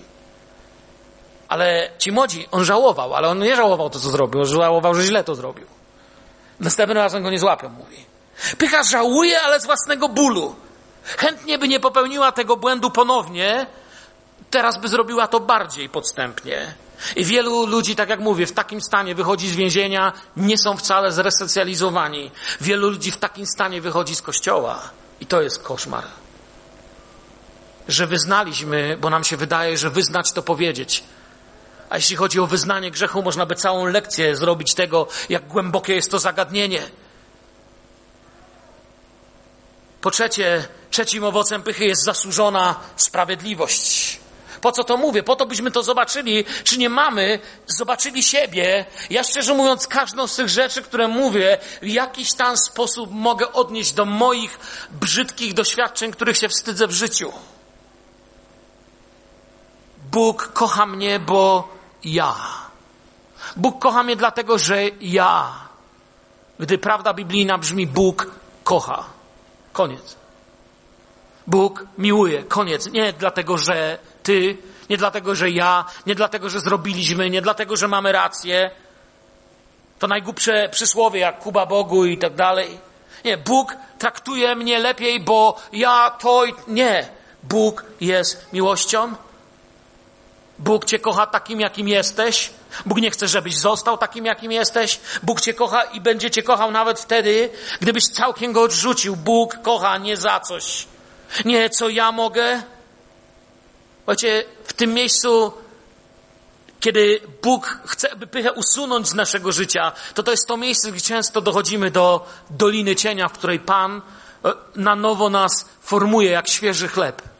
[1.48, 5.02] Ale ci młodzi, on żałował, ale on nie żałował to, co zrobił, on żałował, że
[5.02, 5.66] źle to zrobił.
[6.60, 8.06] Następnym razem go nie złapią, mówi.
[8.58, 10.56] Pycha żałuje, ale z własnego bólu.
[11.04, 13.66] Chętnie by nie popełniła tego błędu ponownie,
[14.50, 16.74] teraz by zrobiła to bardziej podstępnie.
[17.16, 21.12] I wielu ludzi, tak jak mówię, w takim stanie wychodzi z więzienia, nie są wcale
[21.12, 22.30] zresocjalizowani.
[22.60, 24.82] Wielu ludzi w takim stanie wychodzi z kościoła.
[25.20, 26.04] I to jest koszmar.
[27.88, 31.04] Że wyznaliśmy, bo nam się wydaje, że wyznać to powiedzieć.
[31.90, 36.10] A jeśli chodzi o wyznanie grzechu, można by całą lekcję zrobić tego, jak głębokie jest
[36.10, 36.82] to zagadnienie.
[40.00, 44.20] Po trzecie, trzecim owocem pychy jest zasłużona sprawiedliwość.
[44.60, 45.22] Po co to mówię?
[45.22, 48.84] Po to, byśmy to zobaczyli, czy nie mamy, zobaczyli siebie.
[49.10, 53.92] Ja szczerze mówiąc, każdą z tych rzeczy, które mówię, w jakiś tam sposób mogę odnieść
[53.92, 54.58] do moich
[54.90, 57.32] brzydkich doświadczeń, których się wstydzę w życiu.
[60.14, 61.68] Bóg kocha mnie, bo
[62.04, 62.34] ja.
[63.56, 65.52] Bóg kocha mnie dlatego, że ja.
[66.58, 68.30] Gdy prawda biblijna brzmi Bóg
[68.64, 69.04] kocha.
[69.72, 70.16] Koniec.
[71.46, 72.42] Bóg miłuje.
[72.42, 72.86] Koniec.
[72.86, 74.58] Nie dlatego, że ty,
[74.90, 78.70] nie dlatego, że ja, nie dlatego, że zrobiliśmy, nie dlatego, że mamy rację.
[79.98, 82.78] To najgłupsze przysłowie, jak Kuba Bogu i tak dalej.
[83.24, 86.44] Nie, Bóg traktuje mnie lepiej, bo ja to.
[86.68, 87.08] Nie.
[87.42, 89.14] Bóg jest miłością.
[90.58, 92.50] Bóg cię kocha takim, jakim jesteś.
[92.86, 95.00] Bóg nie chce, żebyś został takim, jakim jesteś.
[95.22, 97.50] Bóg cię kocha i będzie cię kochał nawet wtedy,
[97.80, 99.16] gdybyś całkiem go odrzucił.
[99.16, 100.86] Bóg kocha nie za coś.
[101.44, 102.62] Nie, co ja mogę.
[104.08, 105.52] Wiecie, w tym miejscu,
[106.80, 111.00] kiedy Bóg chce, by pychę usunąć z naszego życia, to to jest to miejsce, gdzie
[111.00, 114.02] często dochodzimy do doliny cienia, w której Pan
[114.44, 117.33] e, na nowo nas formuje jak świeży chleb.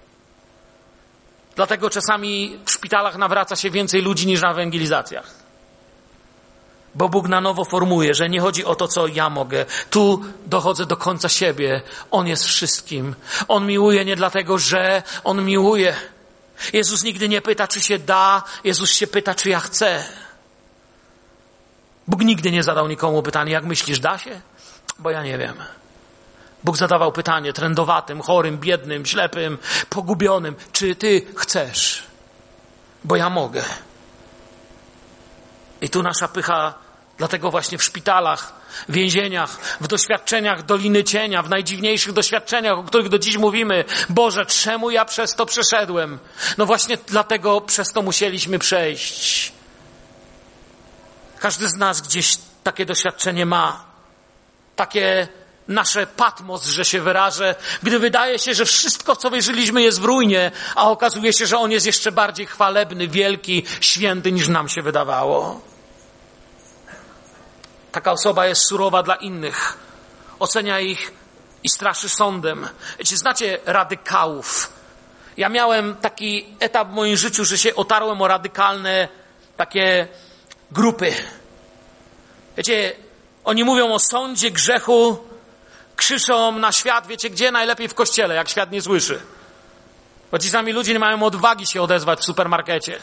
[1.57, 5.45] Dlatego czasami w szpitalach nawraca się więcej ludzi niż na ewangelizacjach.
[6.95, 9.67] Bo Bóg na nowo formuje, że nie chodzi o to, co ja mogę.
[9.91, 11.83] Tu dochodzę do końca siebie.
[12.11, 13.15] On jest wszystkim.
[13.49, 15.97] On miłuje nie dlatego, że On miłuje.
[16.73, 18.43] Jezus nigdy nie pyta, czy się da.
[18.65, 20.05] Jezus się pyta, czy ja chcę.
[22.09, 24.41] Bóg nigdy nie zadał nikomu pytania, jak myślisz, da się?
[24.99, 25.55] Bo ja nie wiem.
[26.65, 29.59] Bóg zadawał pytanie trędowatym, chorym, biednym, ślepym,
[29.89, 32.03] pogubionym: Czy ty chcesz?
[33.05, 33.65] Bo ja mogę.
[35.81, 36.75] I tu nasza pycha,
[37.19, 38.53] dlatego właśnie w szpitalach,
[38.89, 39.51] więzieniach,
[39.81, 45.05] w doświadczeniach Doliny Cienia, w najdziwniejszych doświadczeniach, o których do dziś mówimy, Boże, czemu ja
[45.05, 46.19] przez to przeszedłem?
[46.59, 49.53] No właśnie dlatego przez to musieliśmy przejść.
[51.39, 53.85] Każdy z nas gdzieś takie doświadczenie ma.
[54.77, 55.29] Takie
[55.69, 60.53] nasze patmos, że się wyrażę, gdy wydaje się, że wszystko, co wierzyliśmy, jest w ruinie,
[60.75, 65.61] a okazuje się, że On jest jeszcze bardziej chwalebny, wielki, święty, niż nam się wydawało.
[67.93, 69.79] Taka osoba jest surowa dla innych,
[70.39, 71.13] ocenia ich
[71.63, 72.69] i straszy sądem.
[72.99, 74.73] Wiecie, znacie radykałów.
[75.37, 79.09] Ja miałem taki etap w moim życiu, że się otarłem o radykalne
[79.57, 80.09] takie
[80.73, 81.15] grupy.
[82.57, 82.97] Wiecie,
[83.45, 85.19] oni mówią o sądzie, grzechu,
[85.97, 87.51] krzyczą na świat, wiecie gdzie?
[87.51, 89.21] Najlepiej w kościele, jak świat nie słyszy.
[90.31, 92.99] Bo ci sami ludzie nie mają odwagi się odezwać w supermarkecie.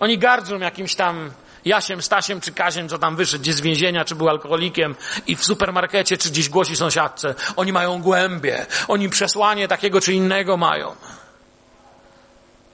[0.00, 1.30] Oni gardzą jakimś tam
[1.66, 4.94] Jasiem, Stasiem czy Kaziem, co tam wyszedł gdzieś z więzienia, czy był alkoholikiem
[5.26, 7.34] i w supermarkecie, czy gdzieś głosi sąsiadce.
[7.56, 10.96] Oni mają głębie, oni przesłanie takiego czy innego mają.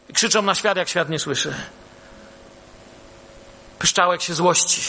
[0.08, 1.54] I krzyczą na świat, jak świat nie słyszy.
[3.78, 4.82] Pyszczałek się złości.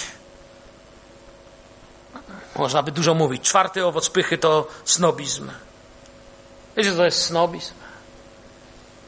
[2.56, 3.44] Można by dużo mówić.
[3.44, 5.52] Czwarty owoc pychy to snobizm.
[6.78, 7.74] Wiecie, co to jest snobizm?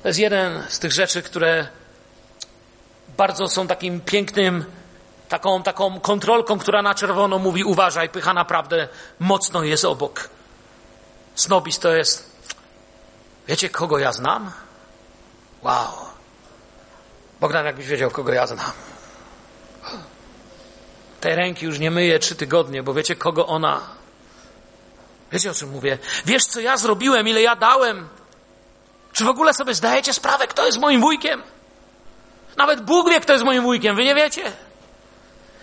[0.03, 1.67] To jest jeden z tych rzeczy, które
[3.17, 4.65] bardzo są takim pięknym,
[5.29, 8.87] taką, taką kontrolką, która na czerwono mówi uważaj, pycha naprawdę
[9.19, 10.29] mocno jest obok.
[11.35, 12.31] Snobizm to jest,
[13.47, 14.51] wiecie kogo ja znam?
[15.63, 15.93] Wow.
[17.39, 18.71] Bogdan, jakbyś wiedział, kogo ja znam.
[21.25, 23.81] Te ręki już nie myję trzy tygodnie, bo wiecie, kogo ona.
[25.31, 25.97] Wiecie, o czym mówię?
[26.25, 28.07] Wiesz, co ja zrobiłem, ile ja dałem?
[29.13, 31.43] Czy w ogóle sobie zdajecie sprawę, kto jest moim wujkiem?
[32.57, 34.51] Nawet Bóg wie, kto jest moim wujkiem, wy nie wiecie?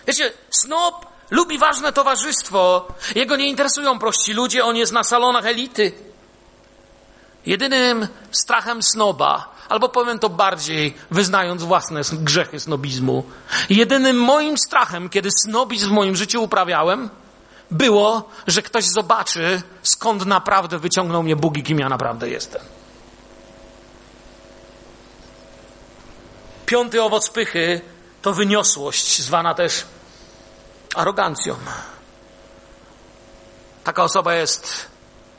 [0.07, 2.89] Wiecie, snob lubi ważne towarzystwo.
[3.15, 5.93] Jego nie interesują prości ludzie, on jest na salonach elity.
[7.47, 13.25] Jedynym strachem snoba, albo powiem to bardziej, wyznając własne grzechy snobizmu,
[13.71, 17.11] jedynym moim strachem, kiedy snobizm w moim życiu uprawiałem,
[17.71, 22.63] było, że ktoś zobaczy, skąd naprawdę wyciągnął mnie Bóg i kim ja naprawdę jestem.
[26.67, 27.81] Piąty owoc pychy
[28.23, 29.85] to wyniosłość, zwana też
[30.95, 31.57] arogancją.
[33.85, 34.87] Taka osoba jest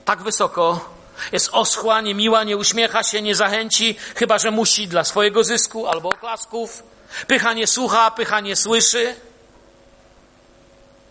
[0.06, 0.93] tak wysoko,
[1.32, 6.10] jest oschła, niemiła, nie uśmiecha się, nie zachęci, chyba że musi dla swojego zysku albo
[6.10, 6.84] oklasków.
[7.28, 9.16] Pycha nie słucha, pycha nie słyszy.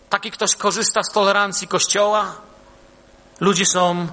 [0.09, 2.35] Taki ktoś korzysta z tolerancji Kościoła.
[3.39, 4.07] Ludzie są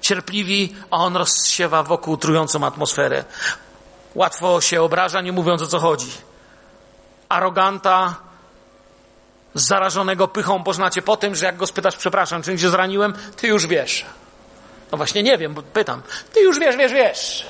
[0.00, 3.24] cierpliwi, a on rozsiewa wokół trującą atmosferę.
[4.14, 6.10] Łatwo się obraża, nie mówiąc o co chodzi.
[7.28, 8.14] Aroganta,
[9.54, 13.66] zarażonego pychą poznacie po tym, że jak go spytasz, przepraszam, czym cię zraniłem, ty już
[13.66, 14.06] wiesz.
[14.92, 16.02] No właśnie nie wiem, bo pytam.
[16.32, 17.46] Ty już wiesz, wiesz, wiesz.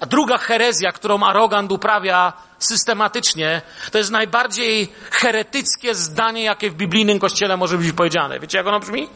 [0.00, 3.62] A druga herezja, którą arogant uprawia systematycznie,
[3.92, 8.40] to jest najbardziej heretyckie zdanie, jakie w biblijnym kościele może być powiedziane.
[8.40, 9.08] Wiecie, jak ono brzmi?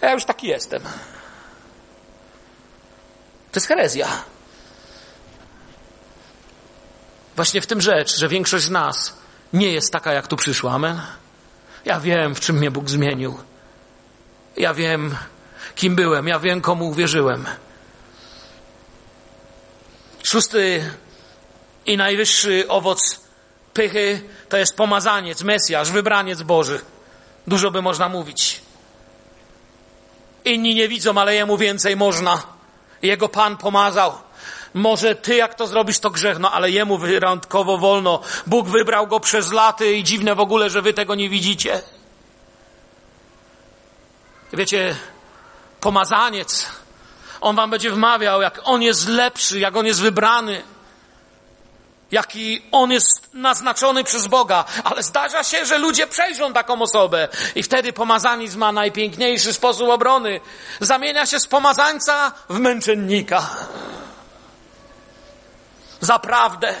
[0.00, 0.82] Ja już taki jestem.
[3.52, 4.08] To jest herezja.
[7.36, 9.16] Właśnie w tym rzecz, że większość z nas
[9.52, 10.72] nie jest taka, jak tu przyszła.
[10.72, 11.00] Amen.
[11.84, 13.38] Ja wiem, w czym mnie Bóg zmienił.
[14.56, 15.16] Ja wiem,
[15.74, 16.28] kim byłem.
[16.28, 17.46] Ja wiem, komu uwierzyłem.
[20.22, 20.90] Szósty
[21.86, 23.20] i najwyższy owoc
[23.74, 26.80] pychy to jest pomazaniec, Mesjasz, wybraniec Boży.
[27.46, 28.62] Dużo by można mówić.
[30.44, 32.42] Inni nie widzą, ale jemu więcej można.
[33.02, 34.12] Jego Pan pomazał.
[34.74, 38.20] Może ty, jak to zrobisz, to grzech, no ale jemu wyjątkowo wolno.
[38.46, 41.82] Bóg wybrał go przez laty i dziwne w ogóle, że wy tego nie widzicie.
[44.52, 44.96] Wiecie,
[45.80, 46.66] pomazaniec,
[47.40, 50.62] on wam będzie wmawiał, jak on jest lepszy, jak on jest wybrany,
[52.10, 57.62] jaki on jest naznaczony przez Boga, ale zdarza się, że ludzie przejrzą taką osobę i
[57.62, 60.40] wtedy pomazaniec ma najpiękniejszy sposób obrony.
[60.80, 63.50] Zamienia się z pomazańca w męczennika.
[66.00, 66.74] Zaprawdę.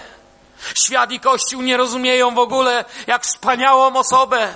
[0.84, 4.54] Świat i Kościół nie rozumieją w ogóle, jak wspaniałą osobę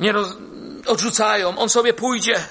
[0.00, 0.28] nie roz...
[0.86, 1.58] odrzucają.
[1.58, 2.44] On sobie pójdzie.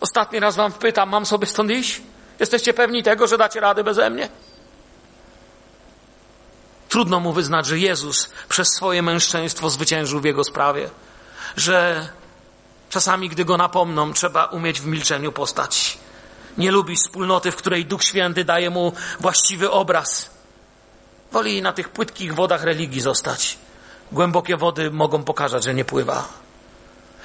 [0.00, 2.02] Ostatni raz wam pytam, mam sobie stąd iść?
[2.40, 4.28] Jesteście pewni tego, że dacie radę beze mnie?
[6.88, 10.90] Trudno mu wyznać, że Jezus przez swoje mężczyństwo zwyciężył w jego sprawie,
[11.56, 12.08] że
[12.90, 15.98] czasami, gdy go napomną, trzeba umieć w milczeniu postać.
[16.58, 20.30] Nie lubi wspólnoty, w której Duch Święty daje mu właściwy obraz.
[21.32, 23.58] Woli na tych płytkich wodach religii zostać.
[24.12, 26.28] Głębokie wody mogą pokazać, że nie pływa.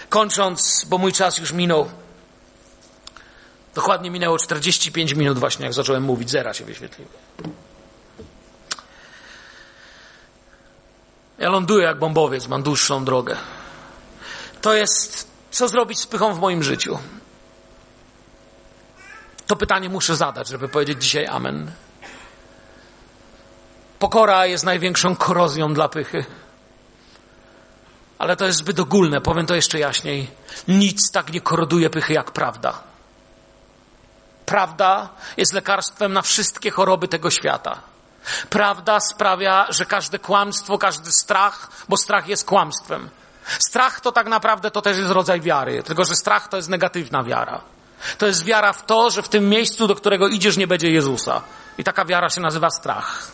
[0.09, 1.89] Kończąc, bo mój czas już minął.
[3.75, 6.29] Dokładnie minęło 45 minut właśnie, jak zacząłem mówić.
[6.29, 7.09] Zera się wyświetliły.
[11.37, 13.37] Ja ląduję jak bombowiec, mam dłuższą drogę.
[14.61, 16.99] To jest, co zrobić z pychą w moim życiu.
[19.47, 21.71] To pytanie muszę zadać, żeby powiedzieć dzisiaj amen.
[23.99, 26.25] Pokora jest największą korozją dla pychy.
[28.19, 30.31] Ale to jest zbyt ogólne, powiem to jeszcze jaśniej.
[30.67, 32.79] Nic tak nie koroduje pychy jak prawda.
[34.45, 37.79] Prawda jest lekarstwem na wszystkie choroby tego świata.
[38.49, 43.09] Prawda sprawia, że każde kłamstwo, każdy strach, bo strach jest kłamstwem.
[43.59, 47.23] Strach to tak naprawdę to też jest rodzaj wiary, tylko że strach to jest negatywna
[47.23, 47.61] wiara.
[48.17, 51.41] To jest wiara w to, że w tym miejscu, do którego idziesz, nie będzie Jezusa.
[51.77, 53.31] I taka wiara się nazywa strach.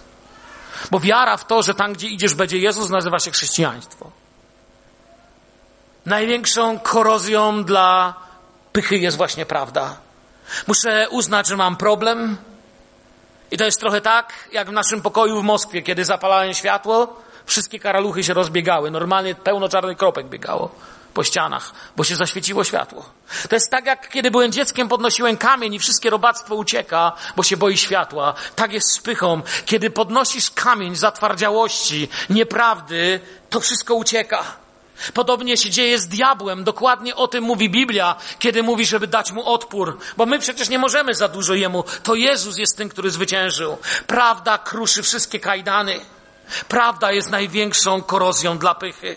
[0.92, 4.12] Bo wiara w to, że tam, gdzie idziesz, będzie Jezus, nazywa się chrześcijaństwo.
[6.06, 8.14] Największą korozją dla
[8.72, 9.96] pychy jest właśnie prawda.
[10.68, 12.38] Muszę uznać, że mam problem.
[13.52, 17.80] I to jest trochę tak, jak w naszym pokoju w Moskwie, kiedy zapalałem światło, wszystkie
[17.80, 18.92] karaluchy się rozbiegały.
[18.92, 20.72] Normalnie pełno czarnych kropek biegało
[21.14, 23.06] po ścianach, bo się zaświeciło światło.
[23.50, 27.58] To jest tak, jak kiedy byłem dzieckiem, podnosiłem kamień i wszystkie robactwo ucieka, bo się
[27.58, 28.34] boi światła.
[28.56, 29.42] Tak jest z pychą.
[29.66, 33.20] Kiedy podnosisz kamień zatwardziałości, nieprawdy,
[33.50, 34.44] to wszystko ucieka.
[35.14, 36.64] Podobnie się dzieje z diabłem.
[36.64, 39.98] Dokładnie o tym mówi Biblia, kiedy mówi, żeby dać mu odpór.
[40.18, 41.84] Bo my przecież nie możemy za dużo jemu.
[42.04, 43.78] To Jezus jest tym, który zwyciężył.
[44.08, 46.00] Prawda kruszy wszystkie kajdany.
[46.68, 49.16] Prawda jest największą korozją dla pychy.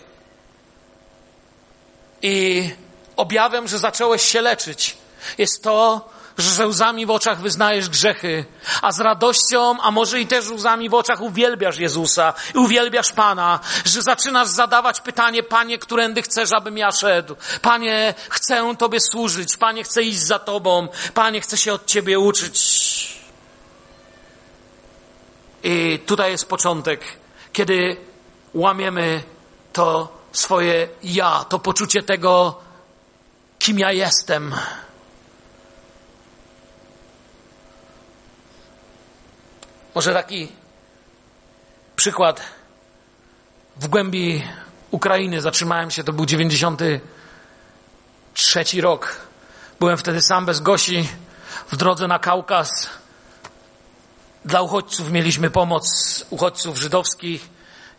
[2.21, 2.69] I
[3.15, 4.97] objawem, że zacząłeś się leczyć,
[5.37, 8.45] jest to, że łzami w oczach wyznajesz grzechy,
[8.81, 13.59] a z radością, a może i też łzami w oczach uwielbiasz Jezusa i uwielbiasz Pana,
[13.85, 17.35] że zaczynasz zadawać pytanie, Panie, którędy chcesz, abym ja szedł?
[17.61, 23.23] Panie, chcę Tobie służyć, Panie, chcę iść za Tobą, Panie, chcę się od Ciebie uczyć.
[25.63, 27.01] I tutaj jest początek,
[27.53, 27.97] kiedy
[28.53, 29.23] łamiemy
[29.73, 32.59] to swoje ja, to poczucie tego,
[33.59, 34.55] kim ja jestem.
[39.95, 40.47] Może taki
[41.95, 42.41] przykład
[43.77, 44.43] w głębi
[44.91, 45.41] Ukrainy.
[45.41, 49.15] Zatrzymałem się, to był 93 rok.
[49.79, 51.09] Byłem wtedy sam bez Gosi
[51.71, 52.89] w drodze na Kaukaz.
[54.45, 55.85] Dla uchodźców mieliśmy pomoc
[56.29, 57.49] uchodźców żydowskich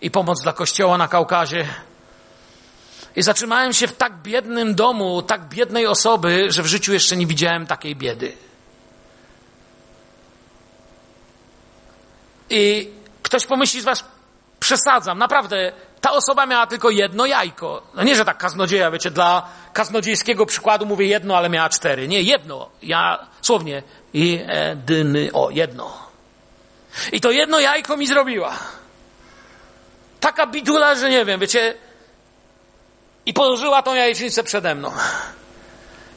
[0.00, 1.66] i pomoc dla kościoła na Kaukazie.
[3.16, 7.26] I zatrzymałem się w tak biednym domu, tak biednej osoby, że w życiu jeszcze nie
[7.26, 8.36] widziałem takiej biedy.
[12.50, 12.90] I
[13.22, 14.04] ktoś pomyśli z was,
[14.60, 17.82] przesadzam, naprawdę, ta osoba miała tylko jedno jajko.
[17.94, 22.08] No nie, że tak kaznodzieja, wiecie, dla kaznodziejskiego przykładu mówię jedno, ale miała cztery.
[22.08, 22.68] Nie, jedno.
[22.82, 23.82] Ja, słownie,
[24.14, 25.98] jedyny, o, jedno.
[27.12, 28.52] I to jedno jajko mi zrobiła.
[30.20, 31.74] Taka bidula, że nie wiem, wiecie,
[33.26, 34.92] i położyła tą jajecznicę przede mną.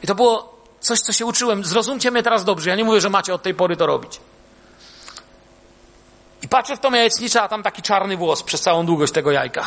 [0.02, 1.64] I to było coś, co się uczyłem.
[1.64, 2.70] Zrozumcie mnie teraz dobrze.
[2.70, 4.20] Ja nie mówię, że macie od tej pory to robić.
[6.42, 9.64] I patrzę w tą jajecznicę, a tam taki czarny włos przez całą długość tego jajka.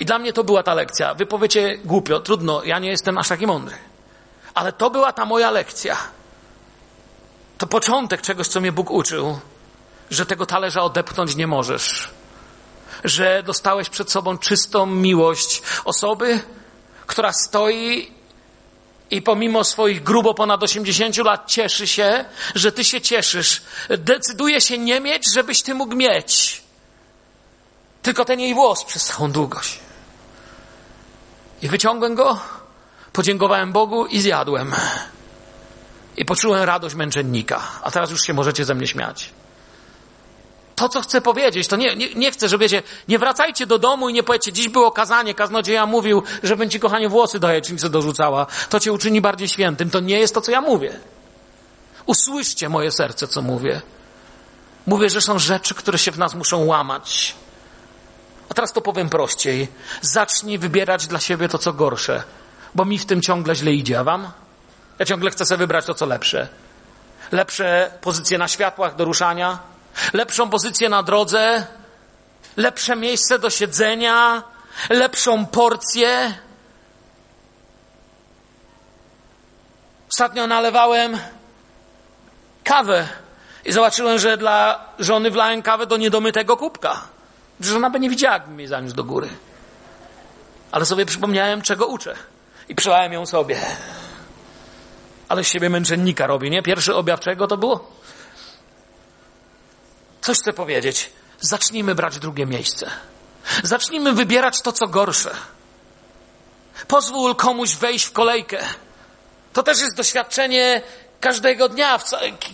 [0.00, 1.14] I dla mnie to była ta lekcja.
[1.14, 3.76] Wy powiecie głupio, trudno, ja nie jestem aż taki mądry.
[4.54, 5.96] Ale to była ta moja lekcja.
[7.58, 9.38] To początek czegoś, co mnie Bóg uczył,
[10.10, 12.10] że tego talerza odepchnąć nie możesz
[13.04, 16.40] że dostałeś przed sobą czystą miłość osoby,
[17.06, 18.15] która stoi
[19.10, 23.62] i pomimo swoich grubo ponad 80 lat cieszy się, że ty się cieszysz.
[23.88, 26.62] Decyduje się nie mieć, żebyś ty mógł mieć.
[28.02, 29.78] Tylko ten jej włos przez całą długość.
[31.62, 32.40] I wyciągłem go,
[33.12, 34.74] podziękowałem Bogu i zjadłem.
[36.16, 37.62] I poczułem radość męczennika.
[37.82, 39.32] A teraz już się możecie ze mnie śmiać
[40.76, 44.08] to, co chcę powiedzieć, to nie, nie, nie chcę, że wiecie, nie wracajcie do domu
[44.08, 48.46] i nie powiecie, dziś było kazanie, kaznodzieja mówił, że będzie kochanie włosy do jajecznicy dorzucała.
[48.70, 49.90] To cię uczyni bardziej świętym.
[49.90, 50.98] To nie jest to, co ja mówię.
[52.06, 53.82] Usłyszcie moje serce, co mówię.
[54.86, 57.34] Mówię, że są rzeczy, które się w nas muszą łamać.
[58.48, 59.68] A teraz to powiem prościej.
[60.00, 62.22] Zacznij wybierać dla siebie to, co gorsze,
[62.74, 64.30] bo mi w tym ciągle źle idzie, a wam?
[64.98, 66.48] Ja ciągle chcę sobie wybrać to, co lepsze.
[67.32, 69.58] Lepsze pozycje na światłach do ruszania,
[70.12, 71.66] lepszą pozycję na drodze,
[72.56, 74.42] lepsze miejsce do siedzenia,
[74.90, 76.34] lepszą porcję.
[80.12, 81.18] Ostatnio nalewałem
[82.64, 83.08] kawę
[83.64, 87.02] i zobaczyłem, że dla żony wlałem kawę do niedomytego kubka.
[87.60, 89.28] Że ona by nie widziała, jakbym jej zaniósł do góry.
[90.72, 92.16] Ale sobie przypomniałem, czego uczę.
[92.68, 93.60] I przelałem ją sobie.
[95.28, 96.62] Ale z siebie męczennika robi, nie?
[96.62, 97.95] Pierwszy objaw czego to było?
[100.26, 101.10] Coś chcę powiedzieć.
[101.40, 102.90] Zacznijmy brać drugie miejsce.
[103.62, 105.30] Zacznijmy wybierać to, co gorsze.
[106.88, 108.64] Pozwól komuś wejść w kolejkę.
[109.52, 110.82] To też jest doświadczenie
[111.20, 111.98] każdego dnia,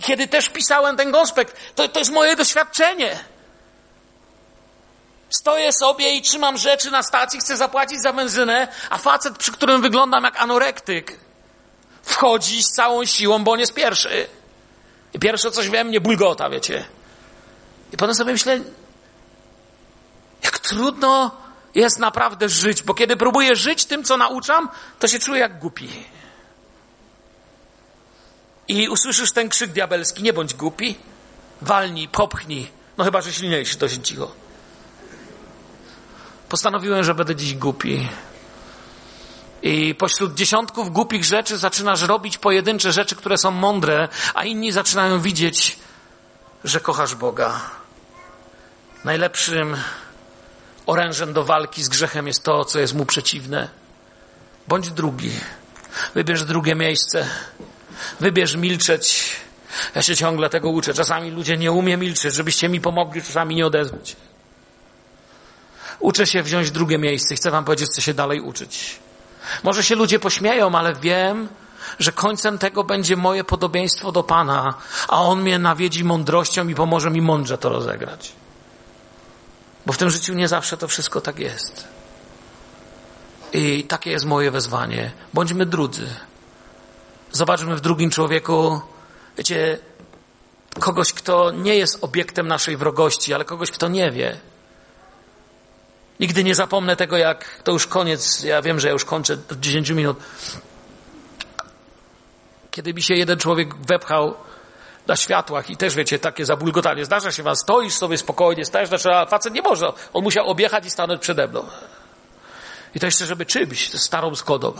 [0.01, 1.55] kiedy też pisałem ten konspekt.
[1.75, 3.19] To, to jest moje doświadczenie.
[5.29, 9.81] Stoję sobie i trzymam rzeczy na stacji, chcę zapłacić za benzynę, a facet, przy którym
[9.81, 11.19] wyglądam jak anorektyk,
[12.03, 14.27] wchodzi z całą siłą, bo on jest pierwszy.
[15.13, 16.85] I pierwsze coś we mnie bulgota, wiecie.
[17.93, 18.59] I potem sobie myślę,
[20.43, 21.31] jak trudno
[21.75, 24.69] jest naprawdę żyć, bo kiedy próbuję żyć tym, co nauczam,
[24.99, 25.89] to się czuję jak głupi.
[28.67, 30.95] i usłyszysz ten krzyk diabelski, nie bądź głupi,
[31.61, 34.31] walnij, popchnij, no chyba, że silniejszy, się cicho.
[36.49, 38.09] Postanowiłem, że będę dziś głupi.
[39.61, 45.19] I pośród dziesiątków głupich rzeczy zaczynasz robić pojedyncze rzeczy, które są mądre, a inni zaczynają
[45.19, 45.77] widzieć,
[46.63, 47.82] że kochasz Boga.
[49.03, 49.77] Najlepszym
[50.85, 53.69] orężem do walki z grzechem jest to, co jest mu przeciwne.
[54.67, 55.31] Bądź drugi.
[56.15, 57.27] Wybierz drugie miejsce.
[58.19, 59.35] Wybierz milczeć.
[59.95, 60.93] Ja się ciągle tego uczę.
[60.93, 64.15] Czasami ludzie nie umie milczeć, żebyście mi pomogli czasami nie odezwać.
[65.99, 67.35] Uczę się wziąć drugie miejsce.
[67.35, 68.99] Chcę wam powiedzieć, co się dalej uczyć.
[69.63, 71.47] Może się ludzie pośmieją, ale wiem,
[71.99, 74.73] że końcem tego będzie moje podobieństwo do Pana,
[75.07, 78.42] a On mnie nawiedzi mądrością i pomoże mi mądrze to rozegrać.
[79.85, 81.87] Bo w tym życiu nie zawsze to wszystko tak jest.
[83.53, 85.11] I takie jest moje wezwanie.
[85.33, 86.07] Bądźmy drudzy.
[87.31, 88.81] Zobaczmy w drugim człowieku,
[89.37, 89.79] wiecie,
[90.79, 94.39] kogoś, kto nie jest obiektem naszej wrogości, ale kogoś, kto nie wie.
[96.19, 99.59] Nigdy nie zapomnę tego, jak to już koniec, ja wiem, że ja już kończę od
[99.59, 100.17] 10 minut.
[102.71, 104.35] Kiedy mi się jeden człowiek wepchał
[105.07, 107.05] na światłach i też wiecie, takie zabulgotanie.
[107.05, 109.93] Zdarza się was, stoisz sobie spokojnie, stajesz, znaczy, a facet nie może.
[110.13, 111.65] On musiał objechać i stanąć przede mną.
[112.95, 114.73] I to jeszcze, żeby czymś, starą Skodą.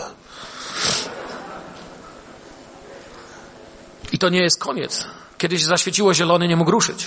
[4.12, 5.06] I to nie jest koniec.
[5.38, 7.06] Kiedyś zaświeciło zielone, nie mógł ruszyć.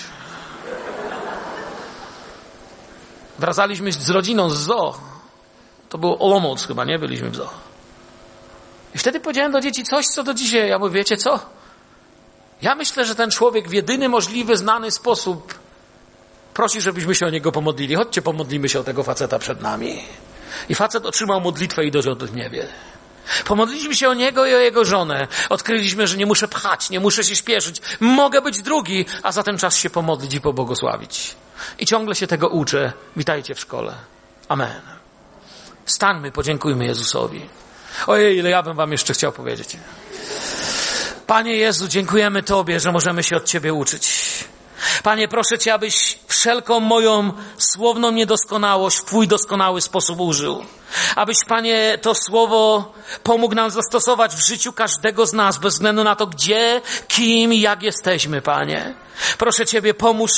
[3.38, 4.98] Wracaliśmy z rodziną z zoo.
[5.88, 6.98] To był Olomouc chyba, nie?
[6.98, 7.50] Byliśmy w zoo.
[8.94, 10.68] I wtedy powiedziałem do dzieci coś, co do dzisiaj.
[10.68, 11.55] Ja mówię, wiecie co?
[12.62, 15.54] Ja myślę, że ten człowiek w jedyny możliwy, znany sposób
[16.54, 17.94] prosi, żebyśmy się o niego pomodlili.
[17.94, 20.04] Chodźcie, pomodlimy się o tego faceta przed nami.
[20.68, 22.68] I facet otrzymał modlitwę i doszedł w niebie.
[23.44, 25.28] Pomodliliśmy się o niego i o jego żonę.
[25.48, 27.80] Odkryliśmy, że nie muszę pchać, nie muszę się śpieszyć.
[28.00, 31.34] Mogę być drugi, a zatem czas się pomodlić i pobłogosławić.
[31.78, 32.92] I ciągle się tego uczę.
[33.16, 33.94] Witajcie w szkole.
[34.48, 34.80] Amen.
[35.86, 37.40] Stańmy, podziękujmy Jezusowi.
[38.06, 39.76] Ojej, ile ja bym wam jeszcze chciał powiedzieć.
[41.26, 44.08] Panie Jezu, dziękujemy Tobie, że możemy się od Ciebie uczyć.
[45.02, 50.64] Panie, proszę Cię, abyś wszelką moją słowną niedoskonałość w Twój doskonały sposób użył.
[51.16, 56.16] Abyś, Panie, to słowo pomógł nam zastosować w życiu każdego z nas, bez względu na
[56.16, 58.94] to, gdzie, kim i jak jesteśmy, Panie.
[59.38, 60.32] Proszę Ciebie, pomóż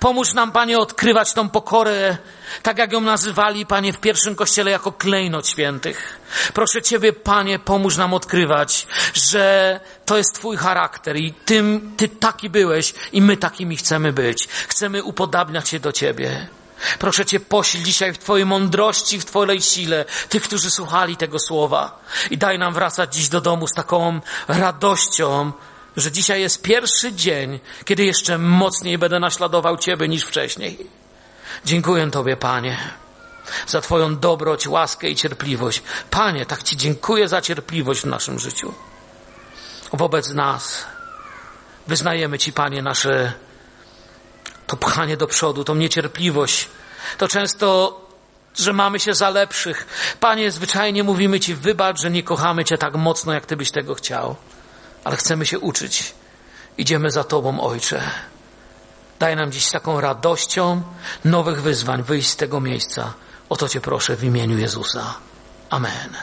[0.00, 2.16] Pomóż nam, Panie, odkrywać tą pokorę,
[2.62, 6.20] tak jak ją nazywali, Panie, w pierwszym kościele jako klejnot świętych.
[6.54, 12.50] Proszę Ciebie, Panie, pomóż nam odkrywać, że to jest Twój charakter i tym, Ty taki
[12.50, 14.48] byłeś i my takimi chcemy być.
[14.48, 16.48] Chcemy upodabniać się do Ciebie.
[16.98, 22.00] Proszę Cię, posil dzisiaj w Twojej mądrości, w Twojej sile tych, którzy słuchali tego słowa.
[22.30, 25.52] I daj nam wracać dziś do domu z taką radością,
[25.96, 30.78] że dzisiaj jest pierwszy dzień, kiedy jeszcze mocniej będę naśladował Ciebie niż wcześniej.
[31.64, 32.76] Dziękuję Tobie, Panie,
[33.66, 35.82] za Twoją dobroć, łaskę i cierpliwość.
[36.10, 38.74] Panie, tak Ci dziękuję za cierpliwość w naszym życiu.
[39.92, 40.86] Wobec nas
[41.86, 43.32] wyznajemy Ci, Panie, nasze
[44.66, 46.68] to pchanie do przodu, tą niecierpliwość.
[47.18, 47.98] To często
[48.58, 49.86] że mamy się za lepszych.
[50.20, 53.94] Panie, zwyczajnie mówimy Ci, wybacz, że nie kochamy Cię tak mocno, jak Ty byś tego
[53.94, 54.36] chciał
[55.04, 56.14] ale chcemy się uczyć.
[56.78, 58.02] Idziemy za Tobą, Ojcze.
[59.18, 60.82] Daj nam dziś taką radością
[61.24, 63.14] nowych wyzwań wyjść z tego miejsca.
[63.48, 65.14] O to Cię proszę w imieniu Jezusa.
[65.70, 66.16] Amen.